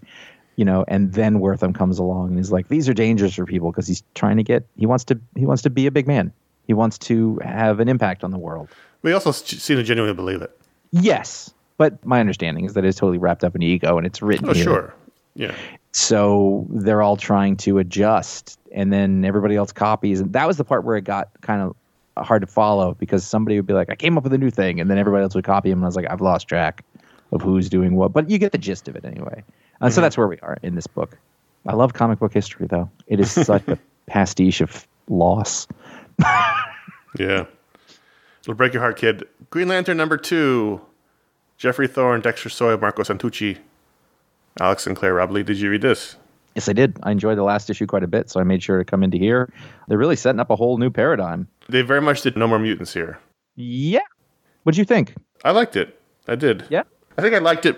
[0.55, 3.71] You know, and then Wertham comes along and is like, these are dangerous for people
[3.71, 6.31] because he's trying to get he wants to he wants to be a big man.
[6.65, 8.69] He wants to have an impact on the world.
[9.01, 10.51] We also seem to genuinely believe it.
[10.91, 11.53] Yes.
[11.77, 14.53] But my understanding is that it's totally wrapped up in ego and it's written Oh,
[14.53, 14.63] here.
[14.63, 14.93] sure.
[15.35, 15.55] Yeah.
[15.91, 20.19] So they're all trying to adjust, and then everybody else copies.
[20.19, 23.57] And that was the part where it got kind of hard to follow because somebody
[23.57, 25.45] would be like, "I came up with a new thing," and then everybody else would
[25.45, 26.83] copy him, and I was like, "I've lost track
[27.31, 29.43] of who's doing what." But you get the gist of it anyway.
[29.81, 30.03] And so mhm.
[30.03, 31.17] that's where we are in this book.
[31.65, 32.89] I love comic book history, though.
[33.07, 33.77] It is such a
[34.07, 35.67] pastiche of loss.
[37.17, 37.45] Yeah.
[38.41, 39.27] It'll break your heart, kid.
[39.49, 40.81] Green Lantern number two.
[41.57, 43.57] Geoffrey Thorne, Dexter Soy, Marco Santucci,
[44.59, 45.43] Alex Sinclair, Rob Leigh.
[45.43, 46.17] Did you read this?
[46.57, 46.97] Yes, I did.
[47.03, 49.15] I enjoyed the last issue quite a bit, so I made sure to come into
[49.19, 49.53] here.
[49.87, 51.47] They're really setting up a whole new paradigm.
[51.69, 53.19] They very much did No More Mutants here.
[53.55, 53.99] Yeah.
[54.63, 55.13] What'd you think?
[55.45, 56.01] I liked it.
[56.27, 56.65] I did.
[56.71, 56.81] Yeah.
[57.15, 57.77] I think I liked it.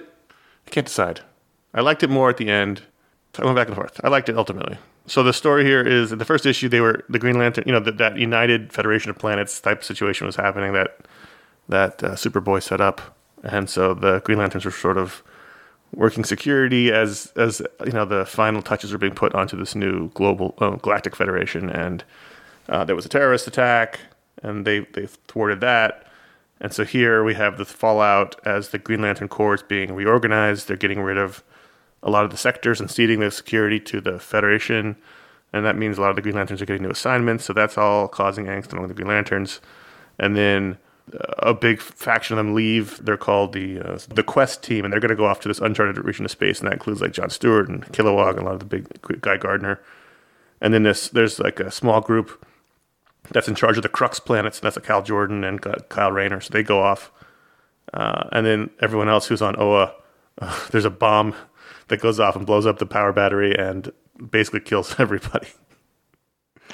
[0.65, 1.19] I can't decide.
[1.73, 2.83] I liked it more at the end.
[3.37, 3.99] I went back and forth.
[4.01, 4.77] I liked it ultimately.
[5.07, 7.65] So the story here is the first issue they were the Green Lantern.
[7.67, 11.05] You know that that United Federation of Planets type situation was happening that
[11.67, 15.21] that uh, Superboy set up, and so the Green Lanterns were sort of
[15.93, 20.09] working security as as you know the final touches were being put onto this new
[20.09, 22.03] global uh, galactic federation, and
[22.67, 23.99] uh, there was a terrorist attack,
[24.43, 26.05] and they they thwarted that.
[26.61, 30.67] And so here we have the fallout as the Green Lantern Corps is being reorganized.
[30.67, 31.41] They're getting rid of
[32.03, 34.97] a lot of the sectors and ceding the security to the Federation.
[35.53, 37.45] And that means a lot of the Green Lanterns are getting new assignments.
[37.45, 39.61] So that's all causing angst among the Green Lanterns.
[40.19, 40.77] And then
[41.39, 43.03] a big faction of them leave.
[43.03, 45.59] They're called the uh, the Quest team, and they're going to go off to this
[45.59, 46.59] uncharted region of space.
[46.59, 49.37] And that includes like John Stewart and Kilowog and a lot of the big Guy
[49.37, 49.79] Gardner.
[50.61, 52.45] And then this there's like a small group
[53.31, 56.41] that's in charge of the Crux planets, and that's a Hal Jordan and Kyle Rayner.
[56.41, 57.11] So they go off,
[57.93, 59.93] uh, and then everyone else who's on Oa,
[60.39, 61.35] uh, there's a bomb
[61.87, 63.91] that goes off and blows up the power battery and
[64.29, 65.47] basically kills everybody.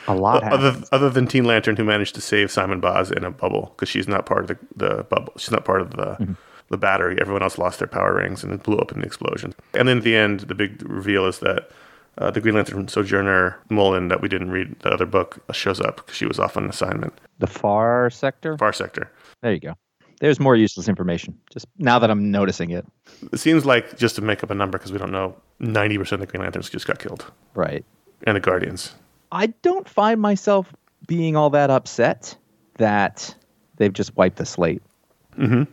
[0.07, 3.31] A lot Other other than Teen Lantern, who managed to save Simon Baz in a
[3.31, 5.33] bubble because she's not part of the, the bubble.
[5.37, 6.33] She's not part of the Mm-hmm.
[6.69, 7.17] the battery.
[7.21, 9.53] Everyone else lost their power rings and it blew up in the explosion.
[9.73, 11.69] And then at the end, the big reveal is that.
[12.17, 15.97] Uh, the Green Lantern Sojourner Mullein that we didn't read that other book shows up
[15.97, 17.11] because she was off on assignment.
[17.39, 18.57] The far sector.
[18.57, 19.11] Far Sector.
[19.41, 19.73] There you go.
[20.21, 21.37] There's more useless information.
[21.51, 22.85] Just now that I'm noticing it.
[23.33, 25.35] It seems like just to make up a number because we don't know.
[25.59, 27.83] Ninety percent of the Green Lanterns just got killed, Right.
[28.25, 28.95] and the Guardians.
[29.35, 30.73] I don't find myself
[31.07, 32.37] being all that upset
[32.77, 33.35] that
[33.75, 34.81] they've just wiped the slate.
[35.37, 35.63] Mm-hmm.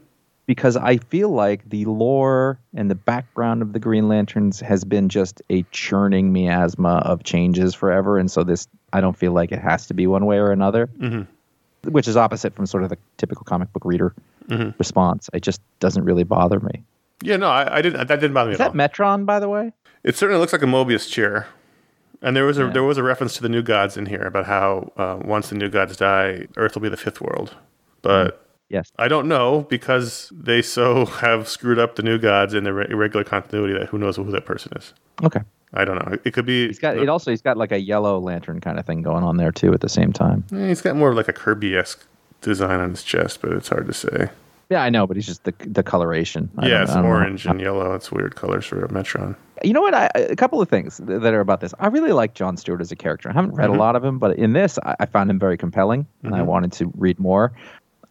[0.47, 5.09] Because I feel like the lore and the background of the Green Lanterns has been
[5.09, 8.19] just a churning miasma of changes forever.
[8.19, 10.89] And so this, I don't feel like it has to be one way or another,
[10.99, 11.23] mm-hmm.
[11.89, 14.13] which is opposite from sort of the typical comic book reader
[14.79, 15.31] response.
[15.33, 16.83] It just doesn't really bother me.
[17.23, 18.09] Yeah, no, I, I didn't.
[18.09, 18.93] That didn't bother me Is at that.
[18.93, 19.73] Metron, by the way?
[20.03, 21.47] It certainly looks like a Mobius chair.
[22.23, 22.73] And there was a Yeah.
[22.73, 25.57] there was a reference to the new gods in here about how uh, once the
[25.57, 27.55] new gods die, Earth will be the fifth world.
[28.03, 28.91] But Yes.
[28.99, 32.87] I don't know because they so have screwed up the new gods in the re-
[32.89, 34.95] irregular continuity that who knows who that person is.
[35.23, 35.41] Okay.
[35.75, 36.17] I don't know.
[36.25, 36.67] It could be.
[36.69, 39.37] He's got it also he's got like a yellow lantern kind of thing going on
[39.39, 40.45] there too at the same time.
[40.51, 42.07] He's got more of like a Kirby esque
[42.43, 44.29] design on his chest, but it's hard to say.
[44.71, 46.51] Yeah, I know, but he's just the the coloration.
[46.59, 47.09] I yeah, it's don't know.
[47.09, 47.95] orange and yellow.
[47.95, 49.35] It's weird colors for a Metron.
[49.65, 49.95] You know what?
[49.95, 51.75] I, a couple of things that are about this.
[51.79, 53.29] I really like John Stewart as a character.
[53.29, 55.57] I haven't read a lot of him, but in this, I, I found him very
[55.57, 57.53] compelling, and I wanted to read more.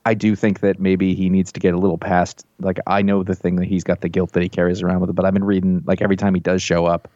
[0.05, 2.45] I do think that maybe he needs to get a little past.
[2.59, 5.09] Like I know the thing that he's got the guilt that he carries around with
[5.11, 7.07] it, but I've been reading like every time he does show up,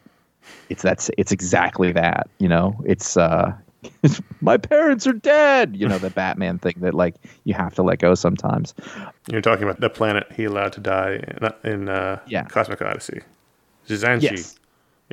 [0.69, 2.29] it's that's it's exactly that.
[2.37, 3.53] You know, it's uh,
[4.41, 5.75] my parents are dead.
[5.75, 8.75] You know, the Batman thing that like you have to let go sometimes.
[9.31, 11.23] You're talking about the planet he allowed to die
[11.63, 12.43] in, in uh, Yeah.
[12.43, 13.21] Cosmic Odyssey.
[13.87, 14.23] Zizanshi.
[14.23, 14.59] Yes.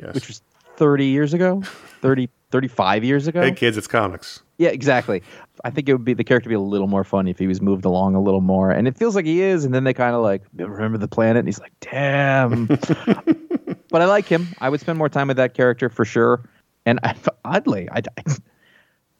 [0.01, 0.15] Yes.
[0.15, 0.41] which was
[0.77, 1.61] 30 years ago
[2.01, 4.41] 30 35 years ago hey kids, it's comics.
[4.57, 5.21] yeah exactly
[5.63, 7.45] i think it would be the character would be a little more fun if he
[7.45, 9.93] was moved along a little more and it feels like he is and then they
[9.93, 12.65] kind of like remember the planet and he's like damn
[13.89, 16.41] but i like him i would spend more time with that character for sure
[16.87, 18.23] and I, oddly I, I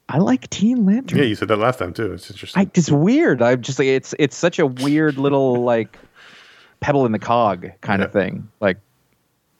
[0.10, 2.12] I like teen lantern Yeah, you said that last time too.
[2.14, 2.62] It's interesting.
[2.62, 3.42] I, it's weird.
[3.42, 5.98] I'm just like it's it's such a weird little like
[6.82, 8.50] pebble in the cog kind of thing.
[8.60, 8.78] Like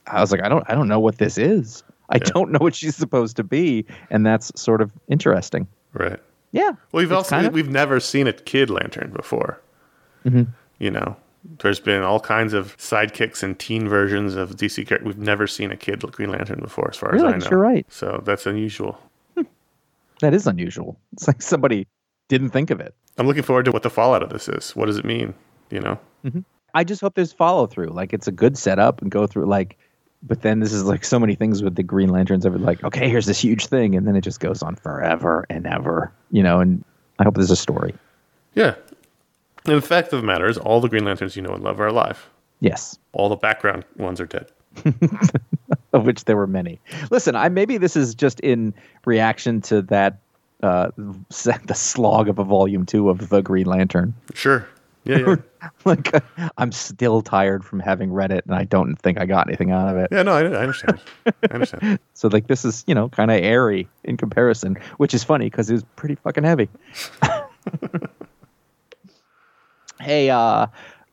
[0.06, 1.82] I was like, I don't I don't know what this is.
[2.10, 2.24] I Yeah.
[2.34, 5.66] don't know what she's supposed to be, and that's sort of interesting.
[5.94, 6.20] right.
[6.52, 6.70] Yeah.
[6.92, 9.60] Well, we've also kind of- we've never seen a kid lantern before.
[10.24, 10.44] Mm-hmm.
[10.78, 11.16] You know,
[11.60, 15.06] There's been all kinds of sidekicks and teen versions of DC characters.
[15.06, 17.26] We've never seen a kid Green Lantern before, as far Really?
[17.26, 17.46] as I know.
[17.50, 17.84] you're right.
[17.90, 18.98] So that's unusual.
[20.20, 20.96] That is unusual.
[21.12, 21.86] It's like somebody
[22.28, 22.94] didn't think of it.
[23.18, 24.70] I'm looking forward to what the fallout of this is.
[24.76, 25.34] What does it mean?
[25.70, 25.98] You know?
[26.74, 27.88] I just hope there's follow through.
[27.88, 29.76] Like it's a good setup and go through like
[30.26, 33.08] but then this is like so many things with the Green Lanterns of like, okay,
[33.08, 36.12] here's this huge thing, and then it just goes on forever and ever.
[36.30, 36.84] You know, and
[37.18, 37.94] I hope there's a story.
[38.54, 38.74] Yeah.
[39.66, 41.80] And the fact of the matter is, all the Green Lanterns you know and love
[41.80, 42.28] are alive.
[42.60, 42.98] Yes.
[43.12, 44.50] All the background ones are dead.
[45.92, 46.80] Of which there were many.
[47.12, 50.18] Listen, I maybe this is just in reaction to that
[50.60, 54.12] uh the slog of a volume two of the Green Lantern.
[54.34, 54.66] Sure.
[55.04, 55.68] Yeah, yeah.
[55.84, 56.12] like
[56.56, 59.88] I'm still tired from having read it and I don't think I got anything out
[59.88, 60.08] of it.
[60.10, 61.00] yeah, no, I, I understand.
[61.26, 61.98] I understand.
[62.14, 65.68] So like this is, you know, kind of airy in comparison, which is funny because
[65.68, 66.68] it was pretty fucking heavy.
[70.00, 70.66] hey, uh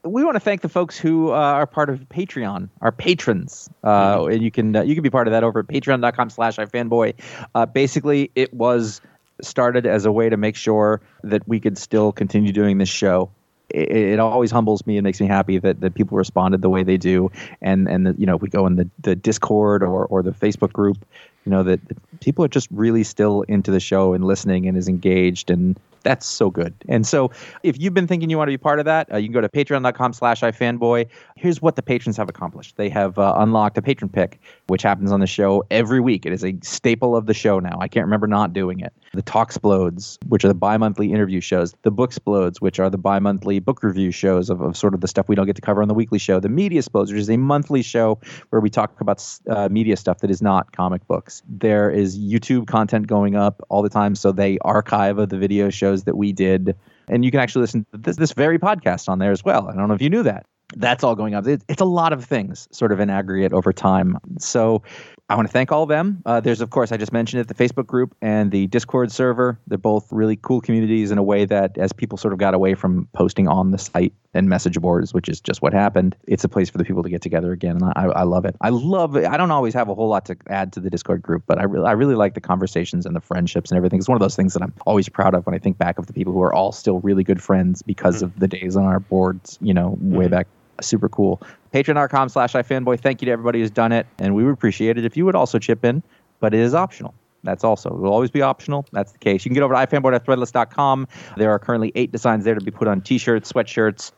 [0.04, 3.70] we want to thank the folks who uh, are part of Patreon, our patrons.
[3.84, 6.58] Uh, and you can uh, you can be part of that over at patreon.com slash
[6.58, 7.14] ifanboy.
[7.54, 9.02] Uh, basically, it was
[9.42, 13.30] started as a way to make sure that we could still continue doing this show.
[13.74, 16.84] It, it always humbles me and makes me happy that, that people responded the way
[16.84, 17.32] they do.
[17.62, 20.74] And, and that, you know, we go in the, the Discord or, or the Facebook
[20.74, 20.98] group,
[21.46, 21.80] you know, that
[22.20, 25.50] people are just really still into the show and listening and is engaged.
[25.50, 26.74] And that's so good.
[26.88, 27.32] And so
[27.64, 29.42] if you've been thinking you want to be part of that, uh, you can go
[29.42, 31.08] to patreon.com slash ifanboy.
[31.36, 32.78] Here's what the patrons have accomplished.
[32.78, 36.26] They have uh, unlocked a patron pick, which happens on the show every week.
[36.26, 37.78] It is a staple of the show now.
[37.80, 38.94] I can't remember not doing it.
[39.14, 41.76] The Talk Explodes, which are the bi-monthly interview shows.
[41.84, 45.08] The Book Explodes, which are the bi-monthly book review shows of, of sort of the
[45.08, 46.40] stuff we don't get to cover on the weekly show.
[46.40, 50.20] The Media Explodes, which is a monthly show where we talk about uh, media stuff
[50.20, 51.44] that is not comic books.
[51.48, 55.70] There is YouTube content going up all the time, so they archive of the video
[55.92, 56.76] shows that we did,
[57.08, 59.68] and you can actually listen to this, this very podcast on there as well.
[59.68, 60.46] I don't know if you knew that.
[60.76, 61.46] That's all going up.
[61.48, 64.18] It, it's a lot of things, sort of in aggregate over time.
[64.40, 64.84] So
[65.32, 66.22] I want to thank all of them.
[66.26, 69.58] Uh, there's, of course, I just mentioned it, the Facebook group and the Discord server.
[69.66, 72.76] They're both really cool communities in a way that, as people sort of got away
[72.76, 76.50] from posting on the site and message boards, which is just what happened, it's a
[76.50, 77.78] place for the people to get together again.
[77.78, 78.58] And I, I love it.
[78.60, 79.26] I love it.
[79.26, 81.64] I don't always have a whole lot to add to the Discord group, but I,
[81.64, 84.00] really, I really like the conversations and the friendships and everything.
[84.00, 86.08] It's one of those things that I'm always proud of when I think back of
[86.08, 89.00] the people who are all still really good friends because of the days on our
[89.00, 90.48] boards, you know, way back
[90.82, 91.42] super cool.
[91.74, 93.00] Patreon.com slash ifanboy.
[93.00, 94.08] Thank you to everybody who's done it.
[94.20, 96.04] And we would appreciate it if you would also chip in,
[96.40, 97.14] but it is optional.
[97.44, 98.86] That's also, it will always be optional.
[98.92, 99.46] That's the case.
[99.46, 101.08] You can get over to ifanboy.threadless.com.
[101.38, 104.12] There are currently eight designs there to be put on t shirts, sweatshirts,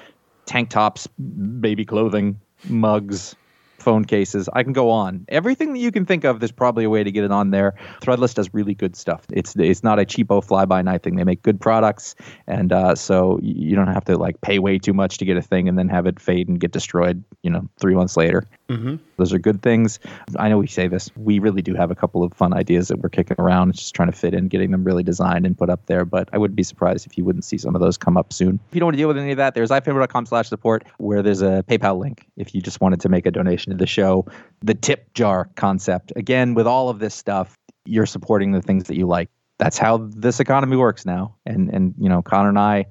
[0.45, 3.36] tank tops, baby clothing, mugs,
[3.84, 4.50] phone cases.
[4.54, 5.26] I can go on.
[5.28, 7.76] Everything that you can think of, there's probably a way to get it on there.
[8.02, 9.26] Threadless does really good stuff.
[9.32, 11.15] It's it's not a cheapo fly by night thing.
[11.15, 12.15] They make good products,
[12.48, 15.41] and uh, so you don't have to like pay way too much to get a
[15.41, 17.24] thing and then have it fade and get destroyed.
[17.43, 18.48] You know, three months later.
[18.69, 18.95] Mm-hmm.
[19.17, 19.99] Those are good things.
[20.38, 21.10] I know we say this.
[21.17, 23.71] We really do have a couple of fun ideas that we're kicking around.
[23.71, 26.06] It's just trying to fit in, getting them really designed and put up there.
[26.06, 28.60] But I wouldn't be surprised if you wouldn't see some of those come up soon.
[28.69, 31.21] If you don't want to deal with any of that, there's ifanboy.com slash support where
[31.21, 34.26] there's a PayPal link if you just wanted to make a donation to the show.
[34.62, 36.13] The tip jar concept.
[36.15, 39.30] Again, with all of this stuff, you're supporting the things that you like.
[39.60, 41.36] That's how this economy works now.
[41.45, 42.86] And and you know, Conor and I,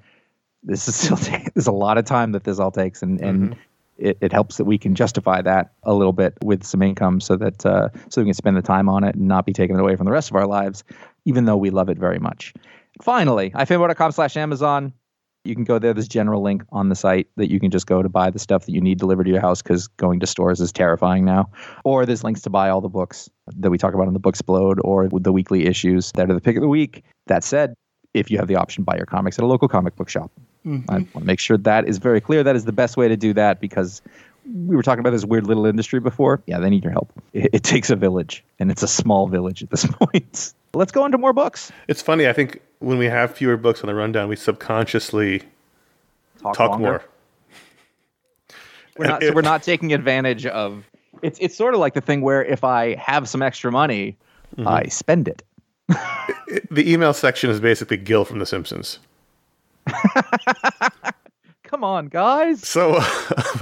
[0.63, 1.17] this is still
[1.55, 3.57] there's a lot of time that this all takes, and and
[3.99, 7.37] it, it helps that we can justify that a little bit with some income, so
[7.37, 9.81] that uh, so we can spend the time on it and not be taking it
[9.81, 10.85] away from the rest of our lives,
[11.25, 12.53] even though we love it very much.
[13.01, 14.93] Finally, ifanboy.com slash Amazon.
[15.45, 15.93] You can go there.
[15.93, 18.67] There's general link on the site that you can just go to buy the stuff
[18.67, 21.51] that you need delivered to your house because going to stores is terrifying now.
[21.85, 24.35] Or there's links to buy all the books that we talk about in the Book
[24.35, 27.03] Explode or the weekly issues that are the pick of the week.
[27.27, 27.75] That said,
[28.15, 30.31] if you have the option, buy your comics at a local comic book shop.
[30.67, 30.91] Mm-hmm.
[30.91, 32.43] I want to make sure that is very clear.
[32.43, 34.01] That is the best way to do that because
[34.45, 36.43] we were talking about this weird little industry before.
[36.47, 37.13] Yeah, they need your help.
[37.33, 40.55] It, it takes a village, and it's a small village at this point.
[40.75, 41.71] Let's go into more books.
[41.89, 42.29] It's funny.
[42.29, 45.43] I think when we have fewer books on the rundown, we subconsciously
[46.43, 46.79] talk longer.
[46.83, 47.05] more.
[48.99, 50.85] We're not, so we're not taking advantage of.
[51.23, 54.17] It's it's sort of like the thing where if I have some extra money,
[54.57, 54.67] mm-hmm.
[54.67, 55.43] I spend it.
[56.71, 58.99] The email section is basically Gil from The Simpsons.
[61.63, 62.67] Come on, guys.
[62.67, 63.01] So,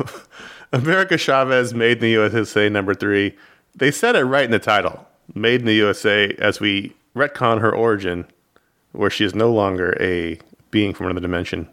[0.73, 3.37] America Chavez made in the USA number three.
[3.75, 7.75] They said it right in the title, "Made in the USA," as we retcon her
[7.75, 8.27] origin,
[8.93, 10.39] where she is no longer a
[10.71, 11.69] being from another dimension,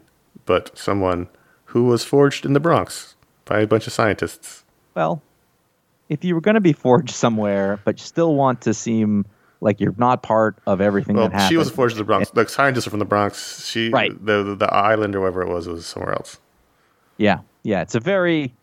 [0.46, 1.28] but someone
[1.66, 4.64] who was forged in the Bronx by a bunch of scientists.
[4.94, 5.22] Well,
[6.08, 9.26] if you were going to be forged somewhere, but you still want to seem
[9.60, 12.30] like you're not part of everything Well, that happened, she was in the Bronx.
[12.30, 13.66] The scientists are from the Bronx.
[13.66, 14.12] She, Right.
[14.24, 16.38] the, the the island or whatever it was, was somewhere else.
[17.16, 17.80] Yeah, yeah.
[17.82, 18.54] It's a very.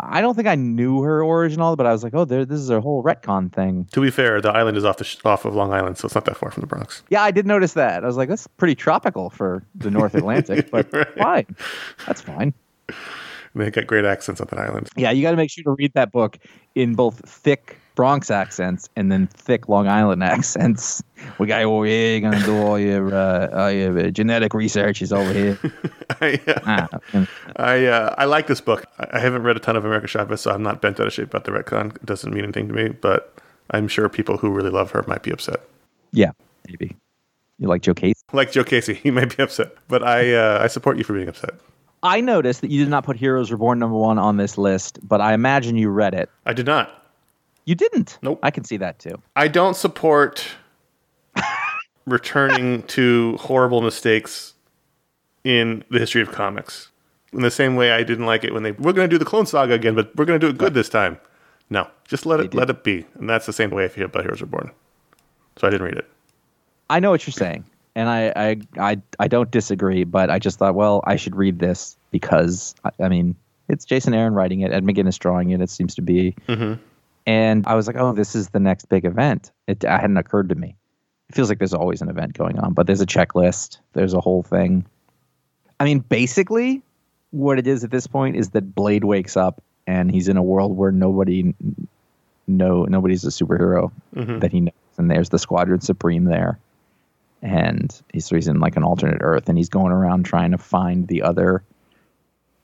[0.00, 2.70] I don't think I knew her original, but I was like, oh, there, this is
[2.70, 3.88] a whole retcon thing.
[3.92, 6.14] To be fair, the island is off the sh- off of Long Island, so it's
[6.14, 7.02] not that far from the Bronx.
[7.10, 8.04] Yeah, I did notice that.
[8.04, 11.16] I was like, that's pretty tropical for the North Atlantic, but Right.
[11.18, 11.46] fine.
[12.06, 12.54] That's fine.
[13.56, 14.88] They got great accents on that island.
[14.96, 16.38] Yeah, you got to make sure to read that book
[16.76, 21.02] in both thick Bronx accents and then thick Long Island accents.
[21.40, 22.12] We got over here.
[22.16, 25.58] You're gonna do all your, uh, all your uh, genetic research is over here.
[26.20, 27.26] I, uh, Ah,
[27.56, 28.84] I uh, I like this book.
[29.00, 31.26] I haven't read a ton of America Chavez, so I'm not bent out of shape
[31.34, 31.96] about the retcon.
[31.96, 33.36] It doesn't mean anything to me, but
[33.72, 35.60] I'm sure people who really love her might be upset.
[36.12, 36.30] yeah,
[36.68, 36.96] maybe.
[37.58, 38.22] You like Joe Casey?
[38.32, 41.28] Like Joe Casey, he might be upset, but I uh, I support you for being
[41.28, 41.54] upset.
[42.04, 45.20] I noticed that you did not put Heroes Reborn number one on this list, but
[45.20, 46.30] I imagine you read it.
[46.46, 46.94] I did not.
[47.68, 48.18] You didn't.
[48.22, 48.38] Nope.
[48.42, 49.20] I can see that too.
[49.36, 50.42] I don't support
[52.06, 54.54] returning to horrible mistakes
[55.44, 56.90] in the history of comics.
[57.30, 59.26] In the same way, I didn't like it when they we're going to do the
[59.26, 61.20] Clone Saga again, but we're going to do it good this time.
[61.68, 62.54] No, just let it did.
[62.54, 64.70] let it be, and that's the same way I feel about Heroes Reborn.
[65.58, 66.08] So I didn't read it.
[66.88, 70.04] I know what you're saying, and I, I, I, I don't disagree.
[70.04, 73.36] But I just thought, well, I should read this because I, I mean,
[73.68, 75.60] it's Jason Aaron writing it, Ed McGuinness drawing it.
[75.60, 76.80] It seems to be, mm-hmm.
[77.28, 79.52] And I was like, oh, this is the next big event.
[79.66, 80.76] It, hadn't occurred to me.
[81.28, 83.80] It feels like there's always an event going on, but there's a checklist.
[83.92, 84.86] There's a whole thing.
[85.78, 86.80] I mean, basically,
[87.30, 90.42] what it is at this point is that Blade wakes up and he's in a
[90.42, 91.54] world where nobody,
[92.46, 94.38] no, nobody's a superhero mm-hmm.
[94.38, 96.58] that he knows, and there's the Squadron Supreme there,
[97.42, 100.58] and he's, so he's in like an alternate Earth, and he's going around trying to
[100.58, 101.62] find the other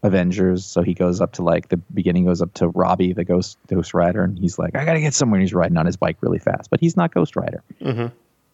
[0.05, 0.65] Avengers.
[0.65, 3.95] So he goes up to like the beginning goes up to Robbie, the Ghost Ghost
[3.95, 5.39] Rider, and he's like, I gotta get somewhere.
[5.39, 7.63] And he's riding on his bike really fast, but he's not Ghost Rider.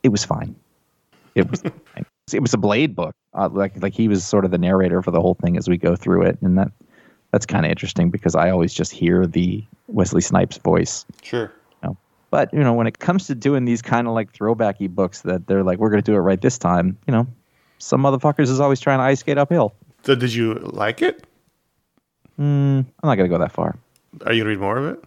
[0.03, 0.55] It was fine.
[1.35, 1.61] It was.
[1.95, 2.07] fine.
[2.33, 3.13] It was a Blade book.
[3.35, 5.77] Uh, like like he was sort of the narrator for the whole thing as we
[5.77, 6.71] go through it, and that
[7.33, 11.05] that's kind of interesting because I always just hear the Wesley Snipes voice.
[11.23, 11.53] Sure.
[11.83, 11.97] You know.
[12.31, 15.49] But you know, when it comes to doing these kind of like throwbacky books that
[15.49, 16.97] they're like, we're going to do it right this time.
[17.09, 17.27] You know,
[17.79, 19.75] some motherfuckers is always trying to ice skate uphill.
[20.05, 21.27] So did you like it?
[22.41, 23.77] I'm not going to go that far.
[24.25, 25.05] Are you gonna read more of it?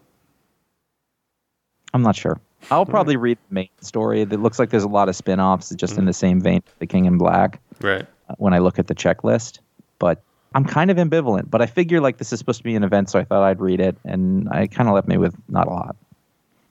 [1.93, 2.39] I'm not sure.
[2.71, 4.21] I'll probably read the main story.
[4.21, 7.05] It looks like there's a lot of spin-offs just in the same vein The King
[7.05, 8.05] in Black Right.
[8.29, 9.59] uh, when I look at the checklist.
[9.99, 10.21] But
[10.55, 11.49] I'm kind of ambivalent.
[11.49, 13.59] But I figure like this is supposed to be an event, so I thought I'd
[13.59, 15.95] read it, and I kind of left me with not a lot.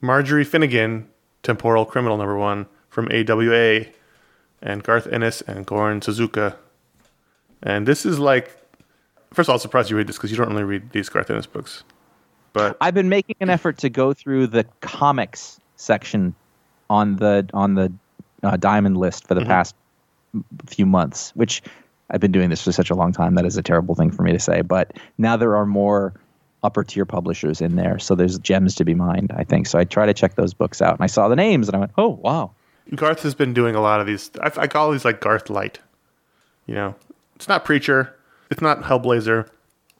[0.01, 1.07] Marjorie Finnegan,
[1.43, 3.85] Temporal Criminal Number One from AWA,
[4.61, 6.55] and Garth Ennis and Goran Sudžuka.
[7.61, 8.57] And this is like,
[9.33, 11.29] first of all, I'm surprised you read this because you don't really read these Garth
[11.29, 11.83] Ennis books.
[12.53, 16.35] But I've been making an effort to go through the comics section
[16.89, 17.91] on the on the
[18.43, 19.75] uh, diamond list for the past
[20.67, 21.63] few months, which
[22.11, 23.35] I've been doing this for such a long time.
[23.35, 26.13] That is a terrible thing for me to say, but now there are more
[26.61, 29.33] upper tier publishers in there, so there's gems to be mined.
[29.35, 29.79] I think so.
[29.79, 31.91] I try to check those books out, and I saw the names, and I went,
[31.97, 32.51] "Oh wow,
[32.95, 34.29] Garth has been doing a lot of these.
[34.41, 35.79] I, I call these like Garth Light.
[36.67, 36.95] You know,
[37.35, 38.15] it's not Preacher,
[38.53, 39.49] it's not Hellblazer.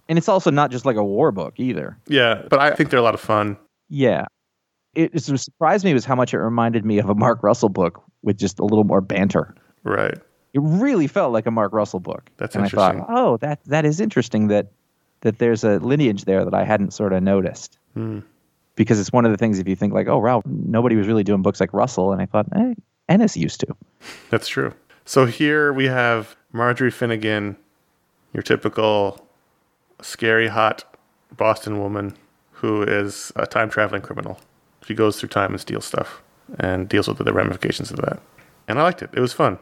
[0.07, 1.97] And it's also not just like a war book either.
[2.07, 3.57] Yeah, but I think they're a lot of fun.
[3.89, 4.25] Yeah.
[4.95, 8.03] It, it surprised me was how much it reminded me of a Mark Russell book
[8.21, 9.55] with just a little more banter.
[9.83, 10.15] Right.
[10.53, 12.29] It really felt like a Mark Russell book.
[12.37, 14.71] That's and I thought, oh, that that is interesting that
[15.21, 17.79] that there's a lineage there that I hadn't sort of noticed.
[17.95, 18.19] Hmm.
[18.75, 21.23] Because it's one of the things if you think like, oh, wow, nobody was really
[21.23, 22.73] doing books like Russell, and I thought, eh,
[23.07, 23.67] Ennis used to.
[24.31, 24.73] That's true.
[25.05, 27.55] So here we have Marjorie Finnegan,
[28.33, 29.25] your typical
[30.01, 30.83] scary, hot
[31.35, 32.15] Boston woman
[32.51, 34.39] who is a time traveling criminal.
[34.85, 36.21] She goes through time and steals stuff
[36.59, 38.19] and deals with the ramifications of that.
[38.67, 39.09] And I liked it.
[39.13, 39.57] It was fun.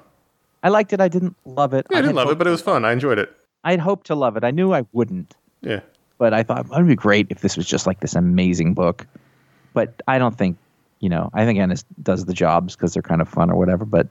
[0.64, 1.02] I liked it.
[1.02, 1.88] I didn't love it.
[1.90, 2.86] Yeah, I didn't love it, but it was fun.
[2.86, 3.36] I enjoyed it.
[3.64, 4.44] I'd hoped to love it.
[4.44, 5.36] I knew I wouldn't.
[5.62, 5.82] Yeah.
[6.18, 9.08] but I thought it would be great if this was just like this amazing book.
[9.74, 10.58] But I don't think,
[11.00, 13.86] you know, I think Ennis does the jobs because they're kind of fun or whatever.
[13.86, 14.08] But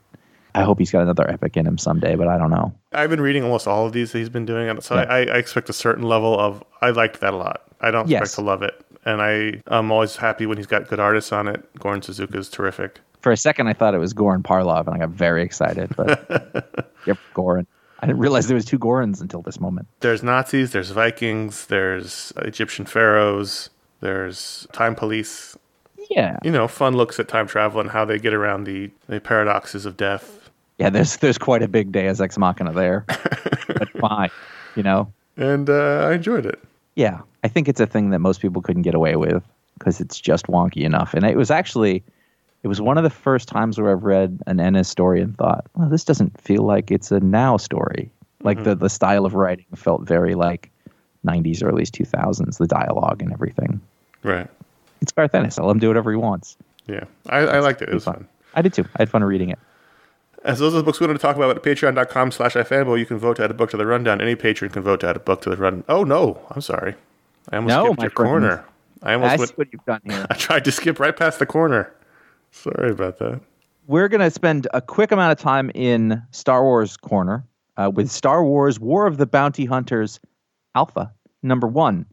[0.55, 2.15] I hope he's got another epic in him someday.
[2.17, 2.73] But I don't know.
[2.93, 5.03] I've been reading almost all of these that he's been doing, and so Yeah.
[5.03, 6.63] I, I expect a certain level of.
[6.83, 7.63] I liked that a lot.
[7.81, 8.21] I don't Yes.
[8.23, 11.49] expect to love it, and I am always happy when he's got good artists on
[11.49, 11.63] it.
[11.79, 13.01] Goran Sudžuka is terrific.
[13.23, 15.95] For a second, I thought it was Goran Parlov, and I got very excited.
[15.97, 17.67] But yep, Goran.
[18.03, 19.87] I didn't realize there was two Gorans until this moment.
[20.01, 23.69] There's Nazis, there's Vikings, there's Egyptian pharaohs,
[24.01, 25.55] there's time police.
[26.09, 29.21] Yeah, You know, fun looks at time travel and how they get around the, the
[29.21, 30.40] paradoxes of death.
[30.81, 30.91] Yeah.
[30.91, 33.05] There's there's quite a big Deus Ex Machina there,
[33.69, 34.31] but fine.
[34.77, 36.59] You know, And uh, I enjoyed it.
[36.97, 37.21] yeah.
[37.43, 39.43] I think it's a thing that most people couldn't get away with
[39.79, 41.15] because it's just wonky enough.
[41.15, 42.03] And it was actually,
[42.63, 45.65] it was one of the first times where I've read an Ennis story and thought,
[45.75, 48.11] well, this doesn't feel like it's a now story.
[48.43, 50.71] Like the, the style of writing felt very like
[51.27, 53.81] 90s, early 2000s, the dialogue and everything.
[54.23, 54.49] Right.
[55.01, 55.59] It's Garth Ennis.
[55.59, 56.59] I'll let him do whatever he wants.
[56.87, 57.05] Yeah.
[57.31, 57.89] I, I liked it.
[57.89, 58.15] It was fun.
[58.17, 58.29] fun.
[58.55, 58.85] I did too.
[58.97, 59.59] I had fun reading it.
[60.43, 63.07] As those are the books we want to talk about at patreon.com slash ifanboy, you
[63.07, 64.21] can vote to add a book to the rundown.
[64.21, 65.85] Any patron can vote to add a book to the rundown.
[65.89, 66.41] Oh, no.
[66.51, 66.95] I'm sorry.
[67.51, 68.29] I almost No, skipped your friend.
[68.31, 68.65] corner.
[69.03, 70.27] I almost I went, what you've done here.
[70.31, 71.93] I tried to skip right past the corner.
[72.53, 73.41] Sorry about that.
[73.87, 77.45] We're going to spend a quick amount of time in Star Wars Corner
[77.77, 80.21] uh, with Star Wars War of the Bounty Hunters
[80.75, 81.13] Alpha,
[81.43, 82.07] number one.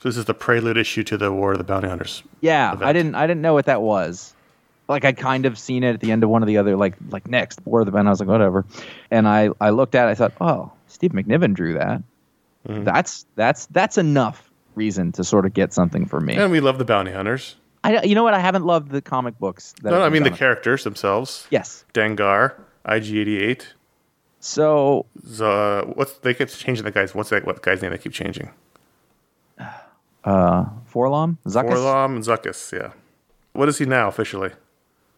[0.00, 2.22] So this is the prelude issue to the War of the Bounty Hunters.
[2.42, 2.84] Yeah, event.
[2.88, 4.34] I didn't I didn't know what that was.
[4.88, 6.94] Like I'd kind of seen it at the end of one of the other like
[7.10, 8.08] like next War of the Bounty.
[8.08, 8.64] I was like whatever,
[9.10, 10.12] and I I looked at it.
[10.12, 12.02] I thought oh Steve McNiven drew that.
[12.68, 12.84] Mm-hmm.
[12.84, 16.34] That's that's that's enough reason to sort of get something for me.
[16.34, 17.56] And we love the Bounty Hunters.
[17.84, 19.74] I you know what I haven't loved the comic books.
[19.82, 21.46] That No, I mean the characters themselves.
[21.50, 21.84] Yes.
[21.94, 23.66] Dengar, IG88.
[24.40, 25.06] So
[25.40, 27.14] Uh, what's they keep changing the guys?
[27.14, 27.44] What's that?
[27.44, 28.50] What guy's name they keep changing?
[30.24, 31.70] uh 4-LOM Zuckuss.
[31.70, 32.72] Orlam and Zuckuss.
[32.72, 32.92] Yeah.
[33.52, 34.50] What is he now officially?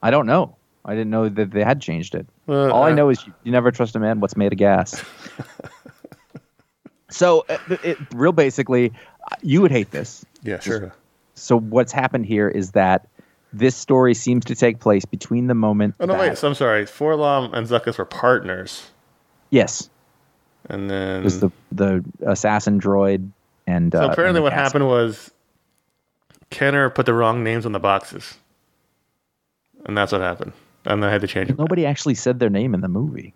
[0.03, 0.57] I don't know.
[0.84, 2.26] I didn't know that they had changed it.
[2.49, 4.59] Uh, All I uh, know is you, you never trust a man what's made of
[4.59, 5.05] gas.
[7.11, 8.92] so, uh, it, it, real basically,
[9.30, 10.24] uh, you would hate this.
[10.42, 10.94] Yeah, sure.
[11.34, 13.07] So, what's happened here is that
[13.53, 15.94] this story seems to take place between the moment.
[16.01, 16.38] Oh no, that, wait.
[16.38, 16.84] So I'm sorry.
[16.84, 18.90] 4-LOM and Zuckuss were partners,
[19.51, 19.88] yes,
[20.68, 23.30] and then it was the the assassin droid,
[23.66, 25.30] and so uh, apparently and what happened was
[26.51, 28.36] Kenner put the wrong names on the boxes,
[29.86, 30.52] and that's what happened.
[30.84, 31.58] And they had to change it.
[31.58, 33.34] Nobody actually said their name in the movie.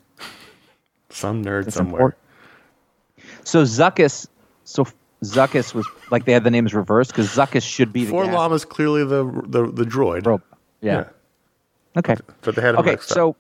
[1.11, 2.01] Some nerd That's somewhere.
[2.01, 2.19] important.
[3.45, 4.27] So Zuckuss,
[4.65, 4.87] so
[5.25, 8.53] Zuckuss was like they had the names reversed because Zuckuss should be the gas 4-LOM
[8.55, 10.27] is clearly the the the droid.
[10.27, 10.47] robot.
[10.81, 11.09] Yeah.
[11.97, 12.17] Okay.
[12.41, 12.91] But they had him Okay.
[12.93, 13.17] mixed up.
[13.17, 13.37] So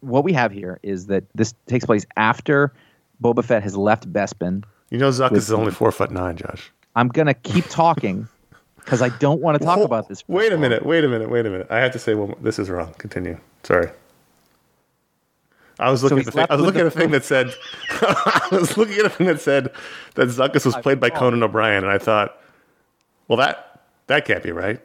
[0.00, 2.72] what we have here is that this takes place after
[3.22, 4.64] Boba Fett has left Bespin.
[4.90, 6.70] you know Zuckuss with- is only four foot nine, Josh.
[6.96, 8.28] I'm gonna keep talking
[8.90, 10.24] because I don't want to talk about this.
[10.26, 10.84] Wait a minute.
[10.84, 11.30] Wait a minute.
[11.30, 11.68] Wait a minute.
[11.70, 12.30] I have to say one.
[12.30, 12.38] More.
[12.40, 12.92] This is wrong.
[12.98, 13.38] Continue.
[13.62, 13.88] Sorry.
[15.78, 16.46] I was looking he's at the thing.
[16.50, 17.54] I was looking at a thing that said.
[17.90, 19.72] I was looking at a thing that said
[20.16, 22.36] that Zuckuss was played by Conan O'Brien, and I thought,
[23.28, 24.80] well, that that can't be right.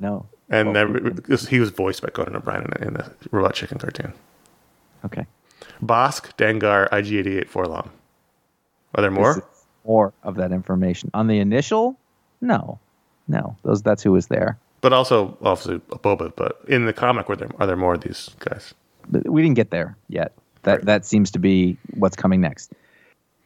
[0.00, 0.26] No.
[0.50, 3.78] And Well, that, he was voiced by Conan O'Brien in the, in the Robot Chicken
[3.78, 4.12] cartoon.
[5.04, 5.26] Okay.
[5.82, 7.90] Bosk, Dengar, IG88, 4-LOM.
[8.94, 9.44] Are there more?
[9.84, 11.96] More of that information on the initial.
[12.40, 12.78] No,
[13.28, 13.56] no.
[13.62, 14.58] Those that's who was there.
[14.80, 16.32] But also, obviously, Boba.
[16.36, 18.74] But in the comic, were there are there more of these guys?
[19.08, 20.32] But we didn't get there yet.
[20.62, 22.72] That that seems to be what's coming next.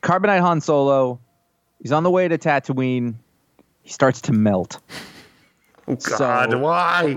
[0.03, 1.19] Carbonite Han Solo.
[1.83, 3.15] He's on the way to Tatooine.
[3.83, 4.81] He starts to melt.
[5.89, 7.17] Oh God, So- why?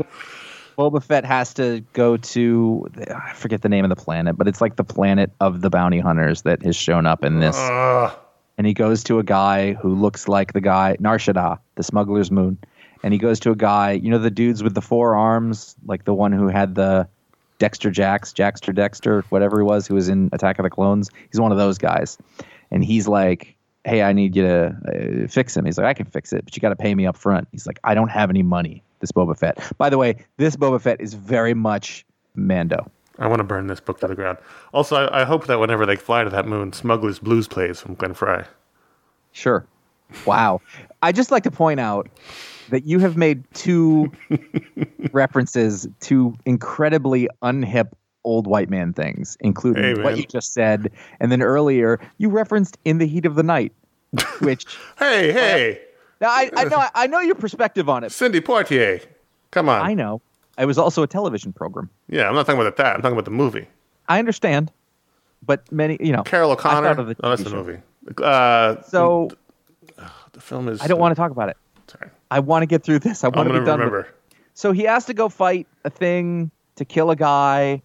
[0.78, 4.59] Boba Fett has to go to I forget the name of the planet, but it's
[4.59, 7.55] like the planet of the bounty hunters that has shown up in this.
[7.55, 8.11] Ugh.
[8.58, 12.32] And he goes to a guy who looks like the guy Nar Shaddaa, the smuggler's
[12.32, 12.58] moon.
[13.04, 16.06] And he goes to a guy, you know, the dudes with the four arms, like
[16.06, 17.08] the one who had the
[17.60, 21.10] Dexter Jax, Jaxter Dexter, whatever he was, who was in Attack of the Clones.
[21.32, 22.18] He's one of those guys.
[22.72, 25.66] And he's like, hey, I need you to uh, fix him.
[25.66, 27.47] He's like, I can fix it, but you got to pay me up front.
[27.51, 28.82] He's like, I don't have any money.
[28.99, 29.60] This Boba Fett.
[29.78, 32.89] By the way, this Boba Fett is very much Mando.
[33.20, 34.38] I want to burn this book to the ground.
[34.74, 37.95] Also, I, I hope that whenever they fly to that moon, Smuggler's Blues plays from
[37.95, 38.45] Glenn Frey.
[39.32, 39.66] Sure.
[40.26, 40.61] Wow.
[41.01, 42.09] I just like to point out
[42.70, 44.11] that you have made two
[45.11, 47.91] references to incredibly unhip
[48.24, 52.78] old white man things, including Hey, what you just said, and then earlier you referenced
[52.86, 53.74] "In the Heat of the Night,"
[54.39, 54.66] which
[54.97, 55.82] Hey, hey,
[56.22, 58.11] now I, I know I know your perspective on it.
[58.11, 59.03] Sidney Poitier,
[59.51, 59.82] come on.
[59.82, 60.22] I know
[60.58, 61.89] it was also a television program.
[62.10, 62.95] Yeah, I'm not talking about that.
[62.95, 63.68] I'm talking about the movie.
[64.08, 64.72] I understand,
[65.45, 66.88] but many you know Carroll I O'Connor.
[66.95, 67.56] thought of the oh, that's the show.
[67.64, 67.80] movie.
[68.22, 69.30] Uh, So
[70.34, 70.82] the film is.
[70.82, 71.58] I don't want to talk about it.
[71.88, 72.10] Sorry.
[72.32, 73.24] I want to get through this.
[73.24, 73.91] I want to be done with it.
[73.91, 74.08] remember.
[74.56, 77.82] So he has to go fight a thing to kill a guy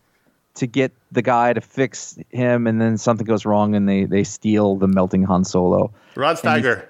[0.54, 4.24] to get the guy to fix him, and then something goes wrong, and they they
[4.24, 5.92] steal the melting Han Solo.
[6.16, 6.84] Rod you- Steiger.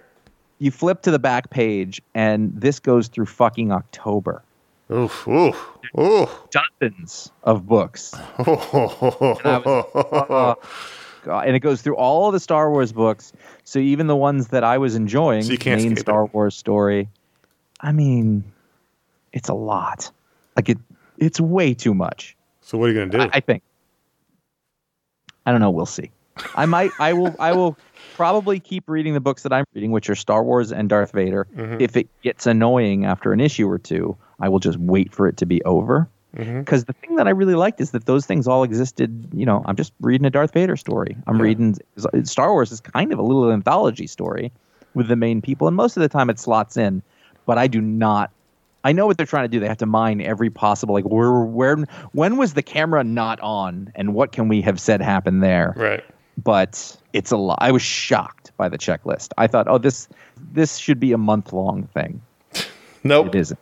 [0.60, 4.42] You flip to the back page, and this goes through fucking October.
[4.90, 5.68] Oof, oof,
[5.98, 6.44] oof.
[6.50, 10.54] Dozens of books, Uh,
[11.24, 13.32] God, and it goes through all the Star Wars books.
[13.64, 16.32] So even the ones that I was enjoying, So main Star it.
[16.32, 17.08] Wars story.
[17.80, 18.44] I mean,
[19.32, 20.10] it's a lot.
[20.56, 20.78] Like it,
[21.18, 22.36] it's way too much.
[22.62, 23.20] so what are you gonna do?
[23.20, 23.62] I, I think.
[25.44, 25.70] I don't know.
[25.70, 26.10] We'll see.
[26.54, 26.92] I might.
[26.98, 27.36] I will.
[27.38, 27.76] I will
[28.18, 31.46] probably keep reading the books that I'm reading, which are Star Wars and Darth Vader.
[31.56, 31.80] Mm-hmm.
[31.80, 35.36] If it gets annoying after an issue or two, I will just wait for it
[35.36, 36.08] to be over
[36.58, 39.28] Because the thing that I really liked is that those things all existed.
[39.32, 41.16] You know, I'm just reading a Darth Vader story.
[41.26, 41.76] I'm reading
[42.24, 44.52] Star Wars is kind of a little anthology story
[44.94, 47.02] with the main people, and most of the time it slots in.
[47.46, 48.30] But I do not.
[48.84, 49.58] I know what they're trying to do.
[49.58, 51.76] They have to mine every possible like where where
[52.12, 56.04] when was the camera not on, and what can we have said happened there Right.
[56.38, 57.58] But it's a lot.
[57.60, 59.32] I was shocked by the checklist.
[59.36, 60.08] I thought, oh, this
[60.52, 62.20] this should be a month long thing.
[63.04, 63.28] Nope.
[63.28, 63.60] It isn't.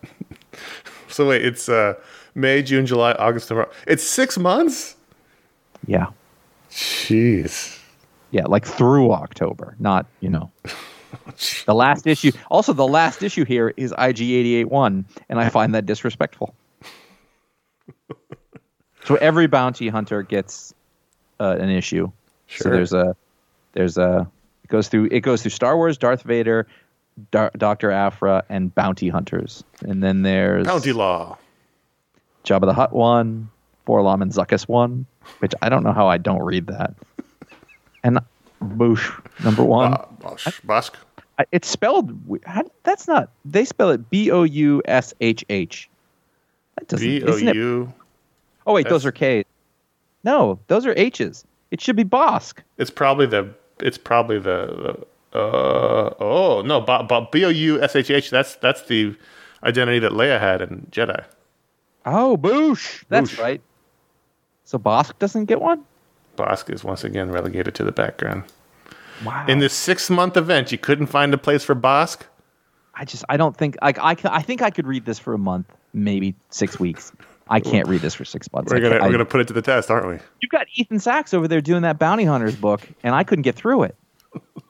[1.08, 1.94] So wait, it's uh,
[2.34, 3.72] May, June, July, August, November.
[3.86, 4.96] It's six months.
[5.86, 6.06] Yeah,
[6.70, 7.78] Jeez.
[8.30, 10.50] yeah, like through October, not you know.
[11.64, 12.32] The last issue.
[12.50, 16.54] Also, the last issue here is IG eighty eight one, and I find that disrespectful.
[19.04, 20.74] so every bounty hunter gets
[21.38, 22.10] uh, an issue.
[22.48, 22.72] So Sure.
[22.72, 23.16] there's a
[23.72, 24.28] there's a
[24.64, 26.66] it goes through it goes through Star Wars, Darth Vader,
[27.30, 31.38] Dar- Doctor Aphra, and bounty hunters, and then there's Bounty law.
[32.44, 33.50] Jabba the Hutt one,
[33.88, 35.04] 4-LOM and Zuckuss one,
[35.40, 36.94] which I don't know how I don't read that.
[38.04, 38.20] And
[38.62, 39.12] Boushh
[39.44, 39.94] number one.
[39.94, 40.04] Uh.
[40.20, 40.46] Bosch.
[41.38, 42.16] I- it's spelled.
[42.46, 43.28] How, that's not.
[43.44, 45.88] They spell it B O U S H H.
[46.76, 47.06] That doesn't.
[47.06, 47.88] B O it?
[48.66, 49.44] Oh wait, those are K's.
[50.24, 51.44] No, those are H's.
[51.70, 52.58] It should be Bosk.
[52.78, 53.52] It's probably the.
[53.80, 55.06] It's probably the.
[55.32, 56.80] the uh, oh no,
[57.30, 58.30] B O U S H H.
[58.30, 59.14] That's that's the
[59.62, 61.24] identity that Leia had in Jedi.
[62.06, 63.04] Oh, Boushh.
[63.08, 63.42] That's Boushh.
[63.42, 63.60] right.
[64.64, 65.84] So Bosk doesn't get one.
[66.36, 68.44] Bosk is once again relegated to the background.
[69.24, 69.46] Wow.
[69.48, 72.22] In this six month event, you couldn't find a place for Bosk.
[72.94, 75.38] I just I don't think like I I think I could read this for a
[75.38, 77.12] month, maybe six weeks.
[77.48, 78.72] I can't read this for six months.
[78.72, 80.18] We're gonna can't- we're gonna put it to the test, aren't we?
[80.40, 83.54] You've got Ethan Sacks over there doing that bounty hunters book, and I couldn't get
[83.54, 83.96] through it.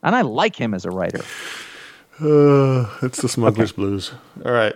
[0.02, 1.20] And I like him as a writer.
[2.20, 4.12] Uh, it's the Smuggler's Blues.
[4.44, 4.74] All right.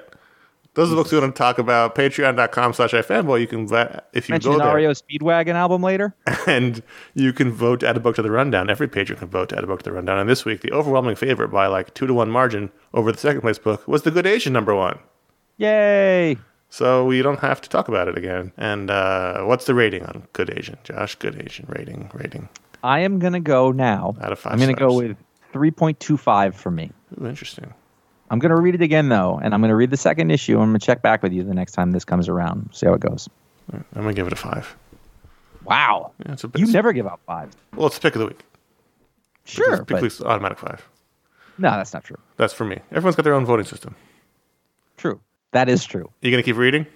[0.75, 1.95] Those are the books we want to talk about.
[1.97, 3.41] Patreon.com slash iFanboy.
[3.41, 3.65] You can,
[4.13, 6.15] if you Mention go there, REO Speedwagon album later.
[6.47, 6.83] and
[7.15, 8.71] you can vote to add a book to the rundown.
[8.71, 10.19] Every patron can vote to add a book to the rundown.
[10.19, 13.41] And this week, the overwhelming favorite by like two to one margin over the second
[13.41, 14.99] place book was The Good Asian number one.
[15.57, 16.39] Yay!
[16.73, 18.53] So we don't have to talk about it again.
[18.57, 20.79] And uh, what's the rating on Good Asian?
[20.85, 22.49] Josh, Good Asian rating, rating.
[22.83, 24.15] I am gonna go now.
[24.23, 25.17] Out of five I'm gonna go with
[25.53, 26.91] three point two five for me.
[27.21, 27.75] Ooh, interesting.
[28.31, 30.59] I'm gonna read it again though, and I'm gonna read the second issue.
[30.59, 32.71] I'm gonna check back with you the next time this comes around.
[32.73, 33.29] See how it goes.
[33.73, 34.77] I'm going to give it a five.
[35.65, 36.61] Wow, Yeah, it's a bit.
[36.61, 37.51] you never give out five.
[37.77, 38.41] well, it's pick of the week.
[39.45, 40.89] Sure, It's pick but of the week's automatic five.
[41.59, 42.17] no, that's not true.
[42.37, 42.81] That's for me.
[42.91, 43.95] Everyone's got their own voting system.
[44.97, 45.21] True.
[45.53, 46.05] That is true.
[46.05, 46.87] Are You going to keep reading?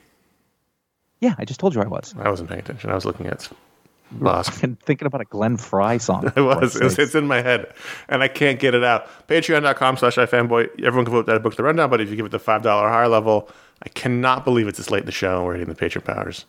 [1.21, 2.15] Yeah, I just told you I was.
[2.19, 2.91] I wasn't paying attention.
[2.91, 3.49] I was looking at
[4.15, 4.63] Bosk.
[4.63, 6.31] And thinking about a Glenn Frey song.
[6.37, 6.77] It was.
[6.77, 7.73] It's, it's in my head,
[8.09, 9.09] and I can't get it out.
[9.29, 10.85] Patreon.com slash iFanboy.
[10.85, 12.65] Everyone can vote that book to the rundown, but if you give it the $5
[12.65, 13.49] or higher level,
[13.83, 16.47] I cannot believe it's this late in the show and we're hitting the patron powers.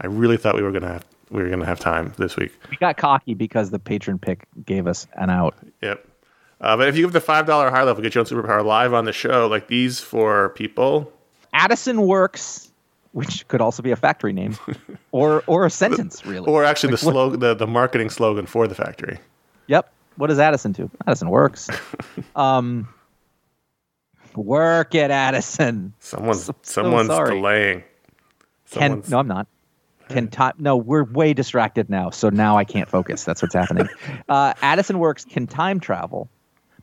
[0.00, 2.52] I really thought we were gonna have we were gonna have time this week.
[2.70, 5.56] We got cocky because the patron pick gave us an out.
[5.82, 6.06] Yep.
[6.60, 8.94] Uh, but if you give the $5 or higher level, get your own superpower live
[8.94, 11.12] on the show, like these four people.
[11.56, 12.70] Addison Works,
[13.12, 14.56] which could also be a factory name,
[15.12, 16.46] or or a sentence really.
[16.46, 19.18] Or actually the Like, what- slogan the, the marketing slogan for the factory.
[19.68, 19.90] Yep.
[20.16, 20.90] What does Addison do?
[21.06, 21.68] Addison works.
[22.36, 22.88] um,
[24.34, 25.92] work it, Addison.
[26.00, 27.34] Someone's So- so someone's sorry.
[27.36, 27.84] delaying.
[28.66, 29.46] Someone's- no, I'm not.
[30.08, 30.52] Can time?
[30.58, 32.10] No, we're way distracted now.
[32.10, 33.24] So now I can't focus.
[33.24, 33.88] That's what's happening.
[34.28, 36.28] Uh, Addison Works can time travel,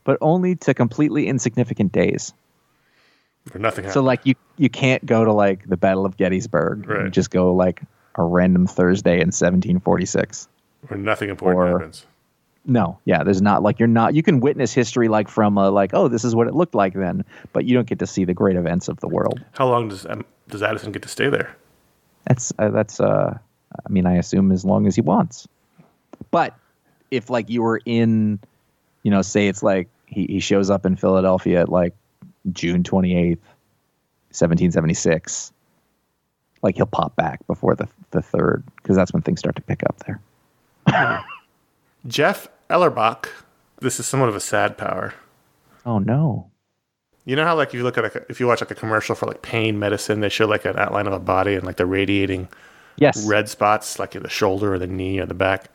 [0.04, 2.34] but only to completely insignificant days.
[3.54, 6.86] Or nothing So like you you can't go to like the Battle of Gettysburg.
[6.88, 7.12] You Right.
[7.12, 7.82] just go like
[8.16, 10.48] a random Thursday in 1746.
[10.90, 12.06] or nothing important or- happens.
[12.66, 14.14] No, yeah, there's not like you're not.
[14.16, 16.94] You can witness history like from a, like oh this is what it looked like
[16.94, 19.44] then, but you don't get to see the great events of the world.
[19.52, 21.54] How long does um, does Addison get to stay there?
[22.26, 23.38] That's uh, that's uh,
[23.86, 25.46] I mean I assume as long as he wants.
[26.32, 26.56] But
[27.12, 28.40] if like you were in,
[29.04, 31.94] you know, say it's like he he shows up in Philadelphia at like
[32.52, 33.38] June 28th,
[34.32, 35.52] 1776.
[36.62, 39.84] Like he'll pop back before the the third because that's when things start to pick
[39.84, 40.22] up there.
[42.08, 43.28] Jeff Ellerbach.
[43.80, 45.14] This is somewhat of a sad power.
[45.86, 46.50] Oh no.
[47.26, 49.16] You know how like if you look at a, if you watch like a commercial
[49.16, 51.86] for like pain medicine, they show like an outline of a body and like the
[51.86, 52.48] radiating
[52.96, 53.26] Yes.
[53.26, 55.70] red spots like in the shoulder or the knee or the back.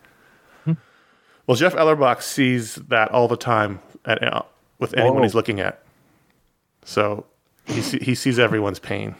[1.46, 4.42] Well, Jeff Ellerbach sees that all the time at, uh,
[4.78, 5.22] with anyone Whoa.
[5.22, 5.82] he's looking at.
[6.88, 7.26] So
[7.66, 9.14] he he sees everyone's pain,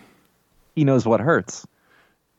[0.75, 1.66] He knows what hurts.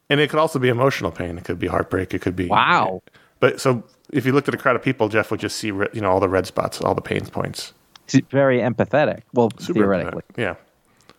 [0.09, 1.37] and it could also be emotional pain.
[1.37, 2.15] It could be heartbreak.
[2.15, 3.03] It could be Wow.
[3.39, 6.01] But so if you looked at a crowd of people, Jeff would just see you
[6.01, 7.73] know all the red spots, all the pain points.
[8.07, 9.21] He's very empathetic.
[9.33, 10.37] Well, Super theoretically, empathetic.
[10.41, 10.55] yeah.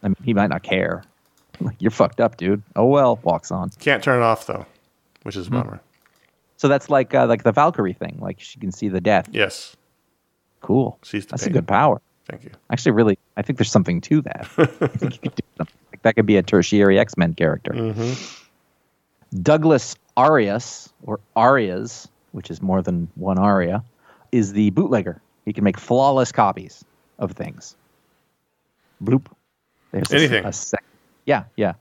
[0.02, 1.04] I mean, he might not care.
[1.60, 2.64] like you're fucked up, dude.
[2.74, 3.70] Oh well, walks on.
[3.78, 4.66] Can't turn it off though,
[5.22, 5.80] which is a bummer.
[6.56, 8.18] So that's like uh, like the Valkyrie thing.
[8.20, 9.28] Like she can see the death.
[9.30, 9.76] Yes.
[10.62, 10.98] Cool.
[11.02, 12.02] Sees the That's a good power.
[12.30, 12.50] Thank you.
[12.70, 14.48] Actually, really, I think there's something to that.
[14.58, 15.74] I think you could do something.
[15.92, 17.72] Like that could be a tertiary X Men character.
[19.42, 23.82] Douglas Arias, or Arias, which is more than one aria,
[24.32, 25.20] is the bootlegger.
[25.44, 26.84] He can make flawless copies
[27.18, 27.76] of things.
[29.02, 29.26] Bloop.
[29.92, 30.44] There's a- Anything.
[30.44, 30.84] A, sec-
[31.26, 31.74] yeah, yeah.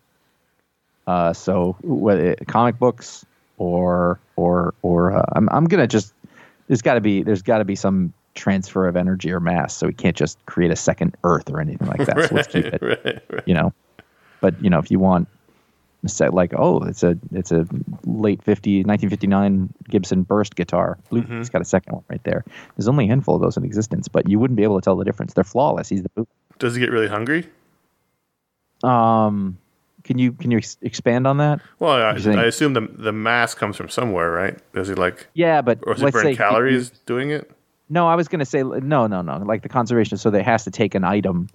[1.08, 3.26] Uh, so whether comic books
[3.58, 6.14] or or or uh, I'm I'm gonna just
[6.68, 9.86] there's got to be there's got to be some transfer of energy or mass, so
[9.88, 12.30] we can't just create a second Earth or anything like that.
[12.30, 13.44] So let's keep it right, right.
[13.46, 13.74] you know.
[14.42, 15.28] But you know, if you want
[16.08, 17.68] set like oh, it's a it's a
[18.06, 20.98] late 50 1959 Gibson Burst guitar.
[21.12, 21.42] Bloop, Mm-hmm.
[21.42, 22.46] It's got a second one right there.
[22.78, 24.96] There's only a handful of those in existence, but you wouldn't be able to tell
[24.96, 25.34] the difference.
[25.34, 25.90] They're flawless.
[25.90, 26.30] He's the boot.
[26.58, 27.48] Does he get really hungry?
[28.84, 29.58] Um,
[30.06, 31.60] can you can you ex- expand on that?
[31.80, 34.58] Well, I, I assume the the mass comes from somewhere, right?
[34.74, 37.52] Does he like, Yeah, but or is he say burn he- calories doing it?
[37.90, 39.38] No, I was going to say no, no, no.
[39.38, 41.50] Like the conservation, so that it has to take an item.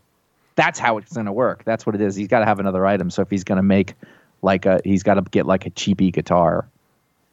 [0.57, 1.65] That's how it's going to work.
[1.65, 2.17] That's what it is.
[2.17, 3.11] He's got to have another item.
[3.11, 3.95] So if he's going to make
[4.43, 6.69] like a, he's got to get like a cheapy guitar,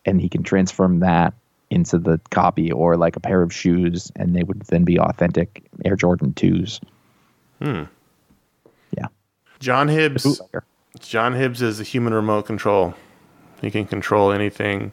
[0.06, 1.34] and he can transform that
[1.70, 5.64] into the copy or like a pair of shoes, and they would then be authentic
[5.86, 6.82] Air Jordan twos.
[7.62, 7.84] Hmm.
[8.97, 9.08] Yeah.
[9.60, 10.41] John Hibbs.
[10.99, 12.93] John Hibbs is a human remote control.
[13.62, 14.91] He can control anything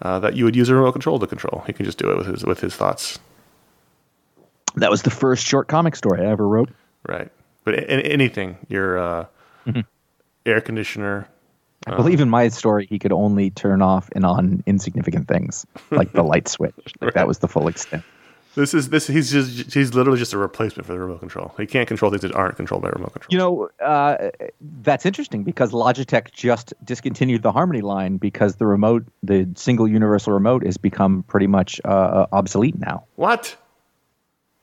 [0.00, 1.62] uh, that you would use a remote control to control.
[1.66, 3.18] He can just do it with his with his thoughts,
[4.78, 6.70] That was the first short comic story I ever wrote.
[7.08, 7.30] right?
[7.64, 9.26] But a- anything, your uh,
[9.66, 9.80] Mm-hmm.
[10.46, 11.28] air conditioner.
[11.86, 16.12] I believe in my story, he could only turn off and on insignificant things, like
[16.12, 16.74] the light switch.
[17.00, 18.02] Like that was the full extent.
[18.54, 19.06] This is this.
[19.06, 21.54] He's just he's literally just a replacement for the remote control.
[21.58, 23.28] He can't control things that aren't controlled by remote control.
[23.30, 24.30] You know, uh,
[24.82, 30.32] that's interesting because Logitech just discontinued the Harmony line because the remote, the single universal
[30.32, 33.04] remote, has become pretty much uh, obsolete now.
[33.16, 33.54] What?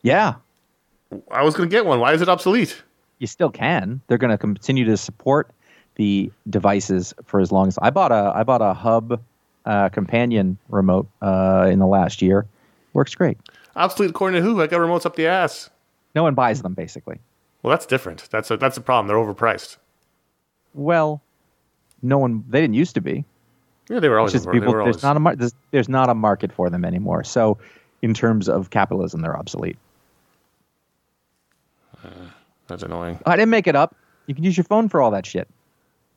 [0.05, 0.35] Yeah,
[1.31, 1.99] I was going to get one.
[1.99, 2.83] Why is it obsolete?
[3.19, 4.01] you still can.
[4.07, 5.49] They're going to continue to support
[5.95, 9.21] the devices for as long as I bought a I bought a Hub
[9.65, 12.45] uh, companion remote uh, in the last year.
[12.93, 13.37] Works great.
[13.75, 14.61] Obsolete according to who?
[14.61, 15.69] I got remotes up the ass.
[16.13, 17.19] No one buys them basically.
[17.63, 18.29] Well, that's different.
[18.29, 19.07] That's a, that's a problem.
[19.07, 19.77] They're overpriced.
[20.73, 21.21] Well,
[22.01, 22.43] no one.
[22.49, 23.25] They didn't used to be.
[23.89, 24.35] Yeah, they were always.
[24.35, 24.73] It's just people.
[24.73, 27.23] There's not a mar- there's, there's not a market for them anymore.
[27.23, 27.57] So,
[28.01, 29.77] in terms of capitalism, they're obsolete.
[32.05, 32.09] Uh,
[32.67, 33.19] that's annoying.
[33.25, 33.95] I didn't make it up.
[34.27, 35.47] You can use your phone for all that shit.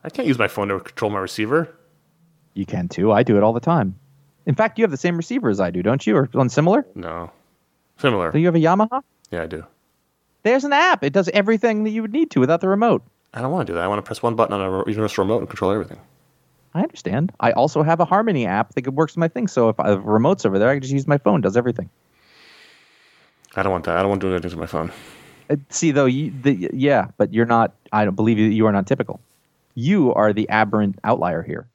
[0.05, 1.75] I can't use my phone to control my receiver.
[2.55, 3.13] You can too.
[3.13, 3.99] I do it all the time.
[4.47, 6.17] In fact, you have the same receiver as I do, don't you?
[6.17, 6.87] Or one similar?
[6.95, 7.31] No,
[7.99, 8.33] similar.
[8.33, 9.03] Do you have a Yamaha?
[9.31, 9.65] Yeah, I do.
[10.43, 11.05] There's an app.
[11.05, 13.03] It does everything that you would need to without the remote.
[13.35, 13.85] I don't want to do that.
[13.85, 16.01] I want to press one button on a universal remote and control everything.
[16.75, 17.33] I understand.
[17.41, 19.49] I also have a Harmony app that works with my thing.
[19.49, 21.41] So if uh, I have remotes over there, I can just use my phone.
[21.41, 21.91] Does everything.
[23.57, 23.97] I don't want that.
[23.97, 24.93] I don't want to do anything to my phone.
[25.51, 27.75] Uh, See though, you, the, yeah, but you're not.
[27.93, 28.47] I don't believe you.
[28.47, 29.21] You are not typical.
[29.75, 31.67] You are the aberrant outlier here.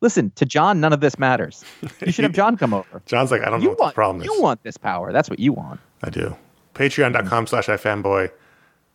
[0.00, 0.80] Listen to John.
[0.80, 1.64] None of this matters.
[2.04, 3.02] You should have John come over.
[3.06, 3.94] John's like, I don't know You what the want.
[3.94, 4.26] problem is.
[4.26, 5.12] You want this power.
[5.12, 5.78] That's what you want.
[6.02, 6.36] I do.
[6.74, 8.30] Patreon.com slash ifanboy.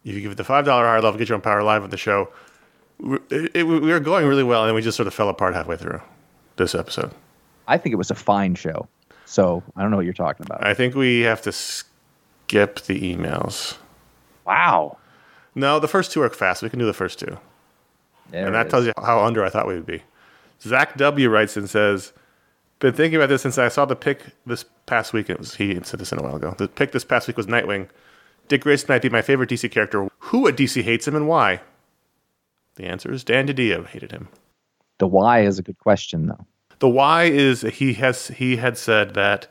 [0.04, 1.98] If you give it the $5 higher level, get your own power live on the
[1.98, 2.30] show.
[3.00, 5.54] We, it, it- we were going really well, and we just sort of fell apart
[5.56, 6.02] halfway through
[6.58, 7.12] this episode.
[7.68, 8.88] I think it was a fine show.
[9.26, 10.66] So I don't know what you're talking about.
[10.66, 13.78] I think we have to skip the emails.
[14.46, 14.98] Wow.
[15.54, 16.62] No, the first two are fast.
[16.62, 17.38] We can do the first two.
[18.30, 18.72] There and that is.
[18.72, 20.02] tells you how under I thought we would be.
[20.62, 22.14] Zack W writes and says,
[22.80, 25.30] "Been thinking about this since I saw the pick this past week.
[25.30, 26.56] It was he said this in a while ago.
[26.58, 27.90] The pick this past week was Nightwing.
[28.48, 30.08] Dick Grayson might be my favorite DC character.
[30.20, 31.62] Who at DC hates him and why?
[32.76, 34.28] The answer is Dan DiDio hated him.
[35.00, 36.46] The why is a good question, though.
[36.80, 39.48] The why is he has he had said that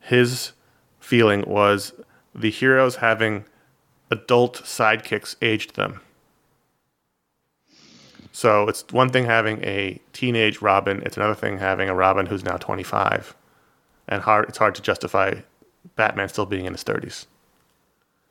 [0.00, 0.52] his
[0.98, 1.92] feeling was
[2.34, 3.44] the heroes having
[4.10, 6.00] adult sidekicks aged them.
[8.32, 12.44] So it's one thing having a teenage Robin, it's another thing having a Robin who's
[12.44, 13.34] now 25.
[14.08, 15.34] And hard, it's hard to justify
[15.96, 17.26] Batman still being in his 30s.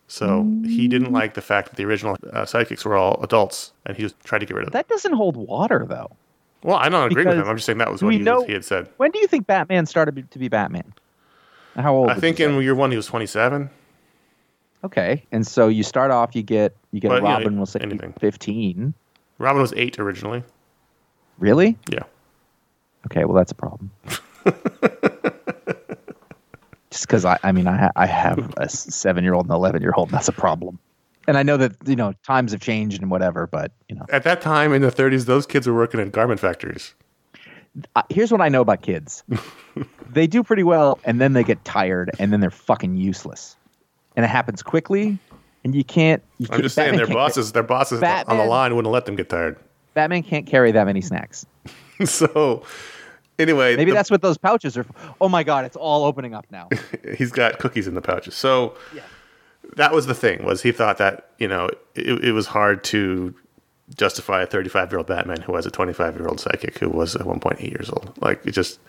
[0.08, 3.96] So he didn't like the fact that the original uh, sidekicks were all adults, and
[3.96, 4.78] he just tried to get rid of them.
[4.78, 6.12] That doesn't hold water, though.
[6.64, 7.48] Well, I don't agree with him.
[7.48, 8.90] I'm just saying that was what he, know- he had said.
[8.98, 10.94] When do you think Batman started to be Batman?
[11.76, 12.10] How old?
[12.10, 13.70] I think in year one he was 27.
[14.84, 17.58] Okay, and so you start off, you get you get But, yeah, Robin.
[17.58, 18.14] we'll say anything.
[18.20, 18.94] fifteen.
[19.38, 20.44] Robin was eight originally.
[21.40, 21.78] Really?
[21.90, 22.04] Yeah.
[23.08, 23.92] Okay, well that's a problem.
[26.92, 30.16] Just because I, I mean, I, ha- I have a seven-year-old and an eleven-year-old, and
[30.16, 30.78] that's a problem.
[31.28, 34.24] And I know that you know times have changed and whatever, but you know, At
[34.26, 36.94] that time in the 30s, those kids were working in garment factories.
[37.96, 39.24] uh, here's what I know about kids:
[40.12, 43.56] they do pretty well, and then they get tired, and then they're fucking useless,
[44.16, 45.18] and it happens quickly,
[45.64, 46.22] and you can't.
[46.38, 49.06] You I'm can't- just saying, Batman their bosses, their bosses on the line wouldn't let
[49.06, 49.58] them get tired.
[49.94, 51.46] Batman can't carry that many snacks.
[52.06, 52.64] so,
[53.40, 54.84] anyway, Maybe the- that's what those pouches are.
[54.84, 54.94] For.
[55.22, 56.70] Oh my god, it's all opening up now.
[57.18, 58.36] he's got cookies in the pouches.
[58.36, 58.76] So
[59.76, 63.34] that was the thing was he thought that you know it, it was hard to
[63.96, 67.16] justify a 35 year old Batman who has a 25 year old psychic who was
[67.16, 68.12] at one point eight years old.
[68.22, 68.80] Like it just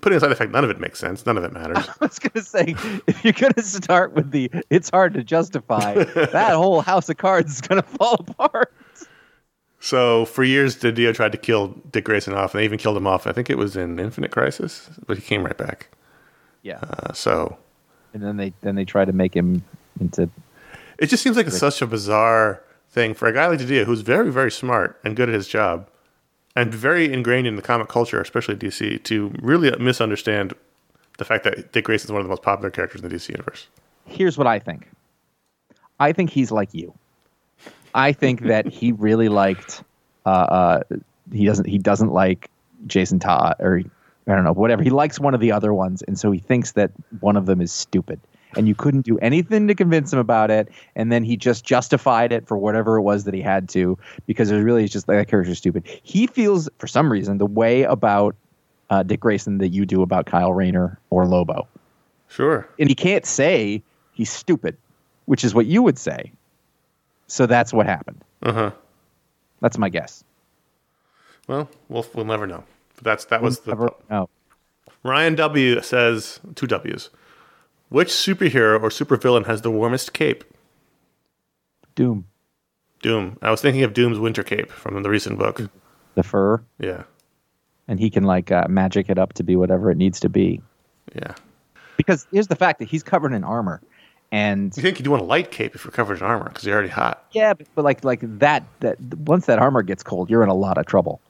[0.00, 1.78] putting aside the fact none of it makes sense, none of it matters.
[2.00, 2.74] I was gonna say,
[3.06, 5.94] if you're gonna start with the, it's hard to justify.
[6.14, 8.72] that whole house of cards is gonna fall apart.
[9.80, 13.06] so for years, DiDio tried to kill Dick Grayson off, and they even killed him
[13.06, 13.26] off.
[13.26, 15.88] I think it was in Infinite Crisis, but he came right back.
[16.62, 17.56] Yeah, Uh, so
[18.12, 19.62] and then they then they try to make him
[20.00, 20.28] into.
[20.98, 24.00] It just seems like it's such a bizarre thing for a guy like DiDio, who's
[24.00, 25.88] very, very smart and good at his job,
[26.58, 30.54] and very ingrained in the comic culture, especially DC, to really misunderstand
[31.18, 33.28] the fact that Dick Grayson is one of the most popular characters in the DC
[33.28, 33.68] universe.
[34.06, 34.88] Here's what I think.
[36.00, 36.92] I think he's like you.
[37.94, 39.84] I think that he really liked.
[40.26, 40.82] Uh, uh,
[41.32, 41.66] he doesn't.
[41.66, 42.50] He doesn't like
[42.86, 43.82] Jason Todd or
[44.26, 44.82] I don't know whatever.
[44.82, 46.90] He likes one of the other ones, and so he thinks that
[47.20, 48.20] one of them is stupid.
[48.56, 52.32] And you couldn't do anything to convince him about it, and then he just justified
[52.32, 55.18] it for whatever it was that he had to, because it was really just like
[55.18, 55.84] that character's stupid.
[56.02, 58.34] He feels, for some reason, the way about
[58.90, 61.68] uh, Dick Grayson that you do about Kyle Rayner or Lobo
[62.28, 62.66] Sure.
[62.78, 63.82] and he can't say
[64.12, 64.76] he's stupid,
[65.26, 66.32] which is what you would say.
[67.26, 68.22] So that's what happened.
[68.42, 68.70] Uh huh.
[69.60, 70.24] That's my guess.
[71.46, 72.64] Well, we'll we'll never know.
[72.96, 74.28] But that's that was the Never- no.
[75.02, 77.10] Ryan W says two W's.
[77.88, 80.44] Which superhero or supervillain has the warmest cape?
[81.94, 82.26] Doom,
[83.02, 83.38] Doom.
[83.42, 85.60] I was thinking of Doom's winter cape from the recent book.
[86.14, 87.04] the fur, Yeah.
[87.88, 90.60] and he can like uh, magic it up to be whatever it needs to be.
[91.14, 91.34] Yeah.
[91.96, 93.80] Because here's the fact that he's covered in armor,
[94.30, 96.74] and You think you'd want a light cape if you're covered in armor because you're
[96.74, 97.24] already hot.
[97.32, 100.54] yeah, but, but like like that that once that armor gets cold, you're in a
[100.54, 101.20] lot of trouble.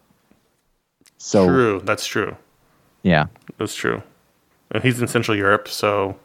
[1.16, 1.80] So True.
[1.84, 2.36] That's true.
[3.02, 3.26] yeah,
[3.58, 4.02] That's true.
[4.70, 6.16] And he's in Central Europe, so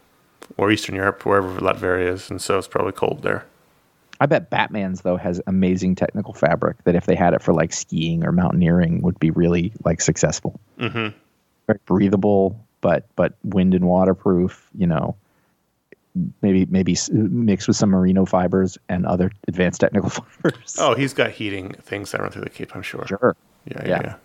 [0.58, 3.46] or Eastern Europe, wherever Latveria is, and so it's probably cold there.
[4.20, 7.74] I bet Batman's though has amazing technical fabric that if they had it for like
[7.74, 10.60] skiing or mountaineering would be really like successful.
[10.80, 11.16] Mm-hmm.
[11.68, 14.70] Very breathable, but but wind and waterproof.
[14.78, 15.16] You know,
[16.42, 20.76] maybe maybe mixed with some merino fibers and other advanced technical fibers.
[20.80, 22.76] Oh, he's got heating things that run through the cape.
[22.76, 23.06] I'm sure.
[23.08, 23.36] sure,
[23.66, 23.88] Yeah, yeah.
[23.88, 24.02] Yeah.
[24.04, 24.16] yeah.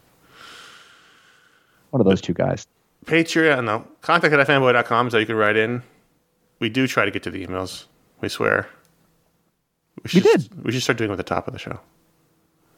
[1.90, 2.66] one of those two guys.
[3.06, 3.86] Patreon, no.
[4.02, 5.82] Contact at fanboy.com so you can write in.
[6.60, 7.84] We do try to get to the emails.
[8.20, 8.68] We swear.
[10.06, 10.64] should, did.
[10.64, 11.80] We should start doing it at the top of the show.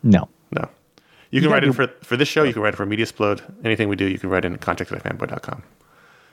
[0.03, 0.69] No, No.
[1.31, 3.07] You can Yeah, write in for, for this show, you can write in for Media
[3.07, 3.41] Mediasplode.
[3.65, 5.63] Anything we do, you can write in contact at fanboy.com.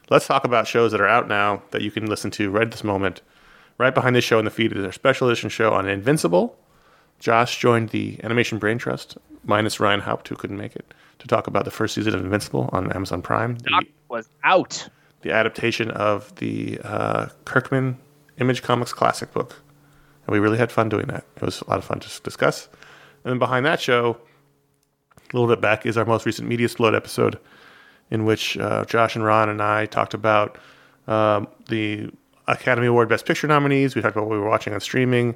[0.10, 2.84] Let's talk about shows that are out now that you can listen to right this
[2.84, 3.22] moment.
[3.78, 6.58] Right behind this show in the feed is our special edition show on Invincible.
[7.20, 11.45] Josh joined the Animation Brain Trust, minus Ryan Haupt, who couldn't make it, to talk
[11.48, 13.56] about the first season of Invincible on Amazon Prime.
[13.60, 14.88] The, was out.
[15.28, 17.98] The adaptation of the uh, Kirkman
[18.40, 19.62] Image Comics classic book.
[20.26, 21.26] And we really had fun doing that.
[21.36, 22.70] It was a lot of fun to discuss.
[23.24, 24.18] And then behind that show,
[25.18, 27.38] a little bit back, is our most recent Media Explode episode,
[28.10, 30.58] in which uh, Josh and Ron and I talked about
[31.08, 32.10] um, the
[32.48, 33.96] Academy Award Best Picture nominees.
[33.96, 35.36] We talked about what we were watching on streaming.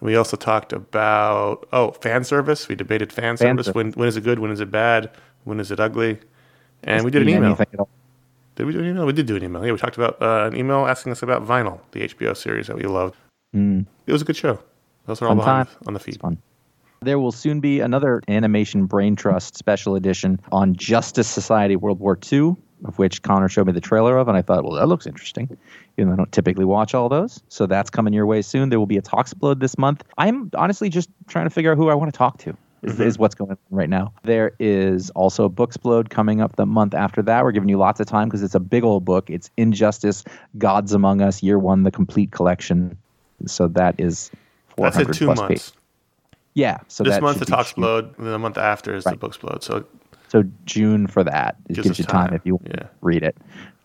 [0.00, 2.66] We also talked about, oh, fan service.
[2.68, 3.66] We debated fan, Fan service.
[3.66, 3.74] service.
[3.76, 4.40] When, when is it good?
[4.40, 5.10] When is it bad?
[5.44, 6.18] When is it ugly?
[6.82, 7.56] And we did an email.
[8.58, 9.06] Did we do an email?
[9.06, 9.64] We did do an email.
[9.64, 12.74] Yeah, we talked about uh, an email asking us about Vinyl, the HBO series that
[12.74, 13.14] we loved.
[13.54, 13.86] Mm.
[14.04, 14.58] It was a good show.
[15.06, 16.20] Those are all behind on the feed.
[17.00, 22.18] There will soon be another Animation Brain Trust special edition on Justice Society World War
[22.32, 25.06] II, of which Connor showed me the trailer of, and I thought, well, that looks
[25.06, 25.56] interesting.
[25.96, 27.40] You know, I don't typically watch all those.
[27.48, 28.70] So that's coming your way soon.
[28.70, 30.02] There will be a Talksplode this month.
[30.18, 32.56] I'm honestly just trying to figure out who I want to talk to.
[32.82, 34.12] Is, is what's going on right now.
[34.22, 37.42] There is also a Booksplode coming up the month after that.
[37.42, 39.30] We're giving you lots of time because it's a big old book.
[39.30, 40.22] It's Injustice,
[40.58, 42.96] Gods Among Us, Year One, the complete collection.
[43.46, 44.30] So that is
[44.76, 45.48] That's 400 in two plus months.
[45.48, 45.72] pages.
[46.54, 46.78] Yeah.
[46.88, 47.84] So this month the should be talks June.
[47.84, 49.12] explode, and then the month after is Right.
[49.12, 49.62] the books explode.
[49.62, 49.84] So
[50.28, 51.56] So June for that.
[51.68, 52.34] It Gives gives, you time, time.
[52.34, 52.86] if you Yeah.
[53.00, 53.36] read it,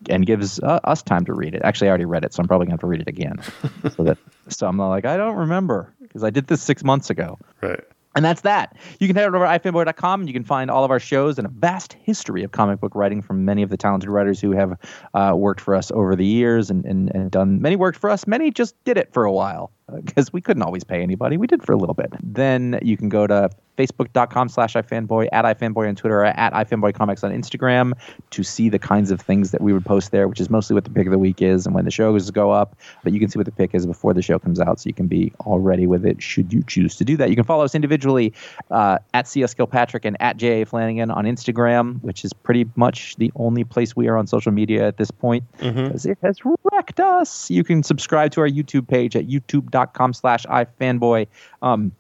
[0.10, 1.62] and gives uh, us time to read it.
[1.64, 3.38] Actually, I already read it, so I'm probably going to have to read it again.
[3.96, 4.18] so that
[4.50, 7.40] so I'm not like I don't remember because I did this six months ago.
[7.62, 7.80] right.
[8.16, 8.78] And that's that.
[9.00, 11.48] You can head over to ifanboy.com and you can find all of our shows and
[11.48, 14.78] a vast history of comic book writing from many of the talented writers who have
[15.14, 18.28] uh, worked for us over the years and, and, and done many worked for us.
[18.28, 19.72] Many just did it for a while.
[20.04, 21.38] because we couldn't always pay anybody.
[21.38, 22.14] We did for a little bit.
[22.22, 27.24] Then you can go to facebook.com slash ifanboy, at ifanboy on Twitter, or at ifanboycomics
[27.24, 27.94] on Instagram
[28.32, 30.84] to see the kinds of things that we would post there, which is mostly what
[30.84, 32.76] the pick of the week is and when the shows go up.
[33.04, 34.94] But you can see what the pick is before the show comes out, so you
[34.94, 37.30] can be all ready with it should you choose to do that.
[37.30, 38.34] You can follow us individually
[38.72, 43.32] uh, at CS Kilpatrick and at JA Flanagan on Instagram, which is pretty much the
[43.36, 46.40] only place we are on social media at this point because it has
[46.72, 47.50] wrecked us.
[47.50, 51.28] You can subscribe to our YouTube page at youtube.com slash ifanboy.
[51.62, 51.92] Um,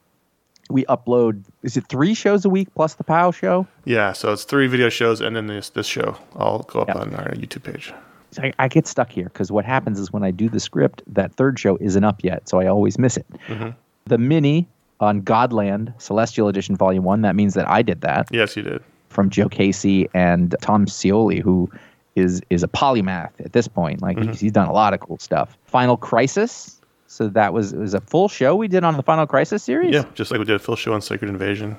[0.73, 3.67] we upload, is it three shows a week plus the POW show?
[3.85, 6.17] Yeah, so it's three video shows and then this this show.
[6.35, 6.97] I'll go up Yep.
[6.97, 7.93] on our YouTube page.
[8.31, 11.03] So I, I get stuck here because what happens is when I do the script,
[11.07, 13.25] that third show isn't up yet, so I always miss it.
[13.47, 13.69] Mm-hmm.
[14.07, 14.67] The mini
[14.99, 18.81] on Godland Celestial Edition Volume 1, that means that I did that Yes, you did.
[19.09, 21.69] from Joe Casey and Tom Scioli, who
[22.15, 24.01] is is a polymath at this point.
[24.01, 25.57] Like he's, he's done a lot of cool stuff.
[25.65, 26.79] Final Crisis.
[27.13, 29.93] So that was it was a full show we did on the Final Crisis series.
[29.93, 31.77] Yeah, just like we did a full show on Secret Invasion.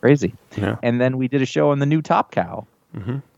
[0.00, 0.34] crazy.
[0.56, 0.76] Yeah.
[0.82, 2.66] And then we did a show on the new Top Cow,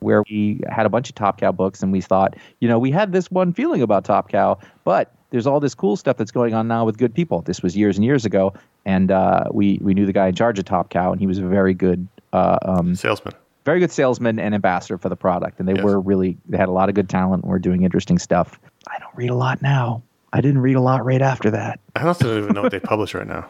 [0.00, 2.90] where we had a bunch of Top Cow books, and we thought, you know, we
[2.90, 6.52] had this one feeling about Top Cow, but there's all this cool stuff that's going
[6.54, 7.40] on now with good people.
[7.42, 8.52] This was years and years ago,
[8.84, 11.38] and uh, we we knew the guy in charge of Top Cow, and he was
[11.38, 12.06] a very good.
[12.34, 13.34] Uh, um, Salesman.
[13.66, 15.84] very good salesman and ambassador for the product, and they Yes.
[15.84, 18.58] were really they had a lot of good talent and were doing interesting stuff.
[18.88, 20.02] I don't read a lot now.
[20.32, 21.80] I didn't read a lot right after that.
[21.94, 23.48] I also don't even know what they publish right now.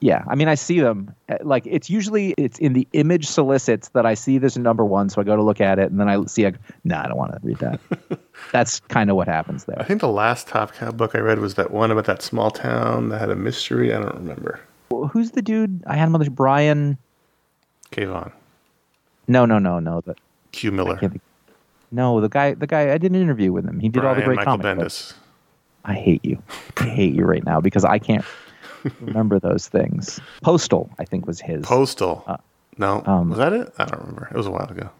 [0.00, 3.88] Yeah, I mean, I see them uh, like it's usually it's in the image solicits
[3.90, 5.98] that I see there's a number one, so I go to look at it, and
[5.98, 6.52] then I see, a,
[6.84, 7.80] nah, I don't want to read that.
[8.52, 9.76] That's kind of what happens there.
[9.78, 12.52] I think the last Top Cow book I read was that one about that small
[12.52, 13.92] town that had a mystery.
[13.92, 14.60] I don't remember.
[15.10, 15.82] Who's the dude?
[15.86, 16.96] I had him on the Brian.
[17.90, 18.30] Kayvon.
[19.26, 20.00] No, no, no, no.
[20.02, 20.14] The,
[20.52, 21.00] Q Miller.
[21.90, 22.54] no, the guy.
[22.54, 22.92] The guy.
[22.92, 23.80] I did an interview with him.
[23.80, 25.14] He did all the great Michael comic books.
[25.84, 26.42] I hate you.
[26.76, 28.24] I hate you right now because I can't
[29.00, 30.20] remember those things.
[30.42, 31.64] Postal, I think, was his.
[31.64, 32.24] Postal.
[32.26, 32.36] Uh,
[32.76, 33.02] no.
[33.06, 33.72] um, was that it?
[33.78, 34.28] I don't remember.
[34.30, 34.90] It was a while ago.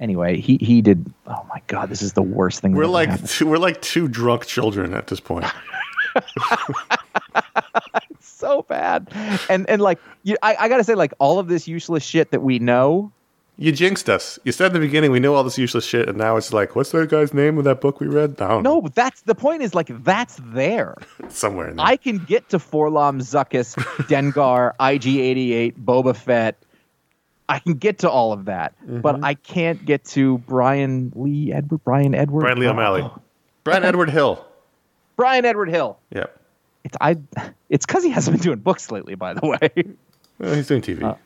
[0.00, 1.12] anyway, he he did.
[1.26, 2.72] Oh my god, this is the worst thing.
[2.72, 5.46] We're like two, we're like two drunk children at this point.
[8.20, 9.08] so bad,
[9.48, 12.42] and and like you, I, I gotta say, like all of this useless shit that
[12.42, 13.12] we know.
[13.60, 14.38] You jinxed us.
[14.44, 16.76] You said in the beginning we knew all this useless shit, and now it's like,
[16.76, 18.40] what's that guy's name of that book we read?
[18.40, 18.74] I don't know.
[18.74, 19.62] No, but that's the point.
[19.62, 20.96] Is like that's there.
[21.28, 21.84] Somewhere in there.
[21.86, 23.74] I can get to 4-LOM, Zuckuss,
[24.08, 26.56] Dengar, IG88, Boba Fett.
[27.48, 29.00] I can get to all of that, Mm-hmm.
[29.00, 33.10] but I can't get to Brian Lee Edward, Brian Edward, Bryan Lee O'Malley.
[33.64, 34.44] Bryan Edward Hill.
[35.16, 35.98] Bryan Edward Hill.
[36.14, 36.40] Yep.
[36.84, 37.16] It's I.
[37.70, 39.70] It's because he hasn't been doing books lately, by the way.
[40.38, 41.02] Well, he's doing TV.
[41.02, 41.16] Uh,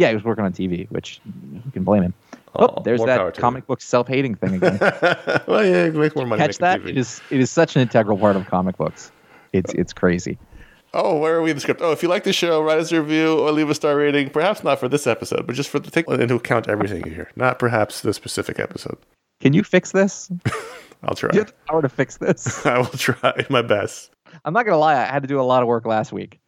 [0.00, 1.20] yeah, he was working on TV, which
[1.52, 2.14] you can blame him.
[2.54, 4.78] Oh, Oh, there's that comic book self-hating thing again.
[5.46, 6.80] well, yeah, he makes more money Catch that?
[6.80, 6.88] TV.
[6.88, 9.12] It is it is such an integral part of comic books.
[9.52, 10.38] It's it's crazy.
[10.94, 11.80] Oh, where are we in the script?
[11.82, 14.30] Oh, if you like the show, write us a review or leave a star rating.
[14.30, 17.30] Perhaps not for this episode, but just for the take into account everything you hear.
[17.36, 18.98] Not perhaps the specific episode.
[19.40, 20.30] Can you fix this?
[21.04, 21.30] I'll try.
[21.32, 22.66] You have the power to fix this.
[22.74, 24.10] I will try my best.
[24.44, 24.94] I'm not gonna lie.
[24.94, 26.40] I had to do a lot of work last week.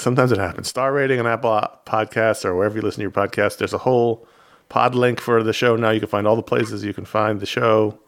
[0.00, 0.68] Sometimes it happens.
[0.68, 1.50] Star rating on Apple
[1.86, 3.58] Podcasts or wherever you listen to your podcast.
[3.58, 4.26] There's a whole
[4.70, 5.90] pod link for the show now.
[5.90, 7.98] You can find all the places you can find the show.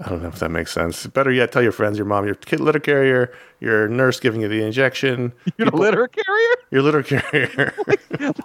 [0.00, 1.06] I don't know if that makes sense.
[1.06, 4.48] Better yet, tell your friends, your mom, your kid litter carrier, your nurse giving you
[4.48, 7.74] the injection, You're a litter carrier, your litter carrier.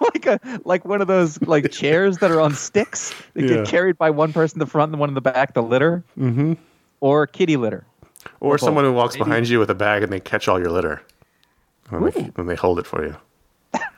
[0.00, 3.48] like a like one of those like chairs that are on sticks that Yeah.
[3.56, 5.54] get carried by one person in the front and one in the back.
[5.54, 6.52] The litter, mm-hmm.
[7.00, 7.86] or kitty litter.
[8.40, 10.70] or someone who walks Maybe- behind you with a bag and they catch all your
[10.70, 11.00] litter
[11.90, 13.16] when they, when they hold it for you.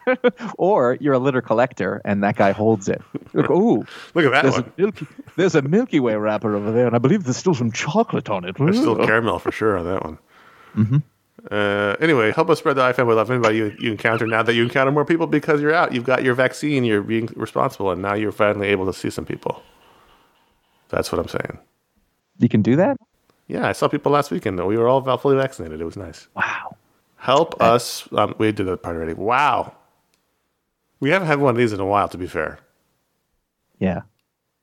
[0.59, 3.01] Or you're a litter collector and that guy holds it.
[3.32, 3.84] Look, ooh,
[4.14, 4.72] Look at that there's a one.
[4.76, 8.28] Milky, there's a Milky Way wrapper over there, and I believe there's still some chocolate
[8.28, 8.57] on it.
[8.59, 10.18] There's still caramel for sure on that one.
[11.51, 13.30] Uh, anyway, help us spread the iFan with love.
[13.30, 16.22] Anybody you, you encounter now that you encounter more people because you're out, you've got
[16.22, 19.62] your vaccine, you're being responsible, and now you're finally able to see some people.
[20.88, 21.59] That's what I'm saying.
[22.38, 22.97] You can do that.
[23.47, 24.59] Yeah, I saw people last weekend.
[24.59, 24.66] though.
[24.66, 25.80] We were all fully vaccinated.
[25.80, 26.28] It was nice.
[26.34, 26.76] Wow.
[27.20, 28.08] Help us.
[28.12, 29.12] Um, we did that part already.
[29.12, 29.74] Wow.
[31.00, 32.58] We haven't had one of these in a while, to be fair.
[33.78, 34.00] Yeah.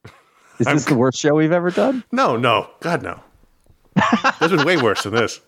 [0.60, 2.04] Is I'm this the worst show we've ever done?
[2.12, 2.68] No, no.
[2.80, 3.22] God, no.
[4.40, 5.40] There's been way worse than this.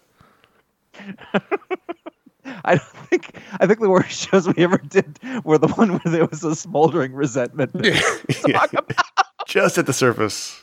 [2.46, 3.36] I don't think.
[3.60, 6.56] I think the worst shows we ever did were the one where there was a
[6.56, 7.72] smoldering resentment.
[8.52, 8.92] Talk about,
[9.48, 10.62] Just at the surface.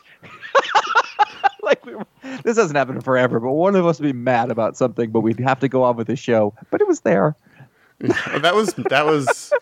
[1.71, 2.07] like we were,
[2.45, 5.41] this hasn't happened forever, but one of us would be mad about something, but we'd
[5.41, 6.55] have to go on with the show.
[6.71, 7.37] But it was there.
[8.01, 9.53] that was that was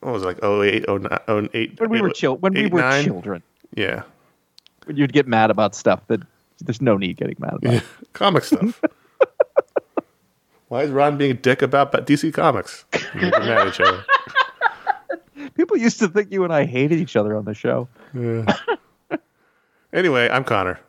[0.00, 3.42] what was it, like 08, 09, 08 when we were chil- when we were children.
[3.74, 4.02] Yeah.
[4.84, 6.20] When you'd get mad about stuff that
[6.60, 7.82] there's no need getting mad about.
[8.12, 8.80] Comic stuff.
[10.68, 12.84] Why is Ron being a dick about DC Comics?
[13.14, 14.04] Mad at each other.
[15.54, 17.88] People used to think you and I hated each other on the show.
[19.92, 20.80] Anyway, I'm Conor.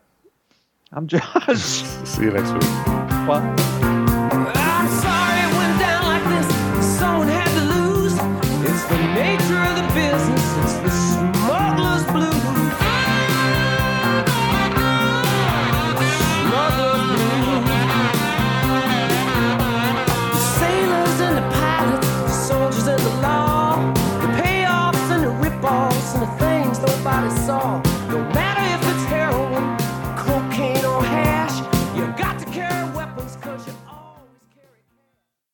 [0.91, 1.57] I'm Josh.
[2.05, 2.63] See you next week.
[3.27, 3.76] Well,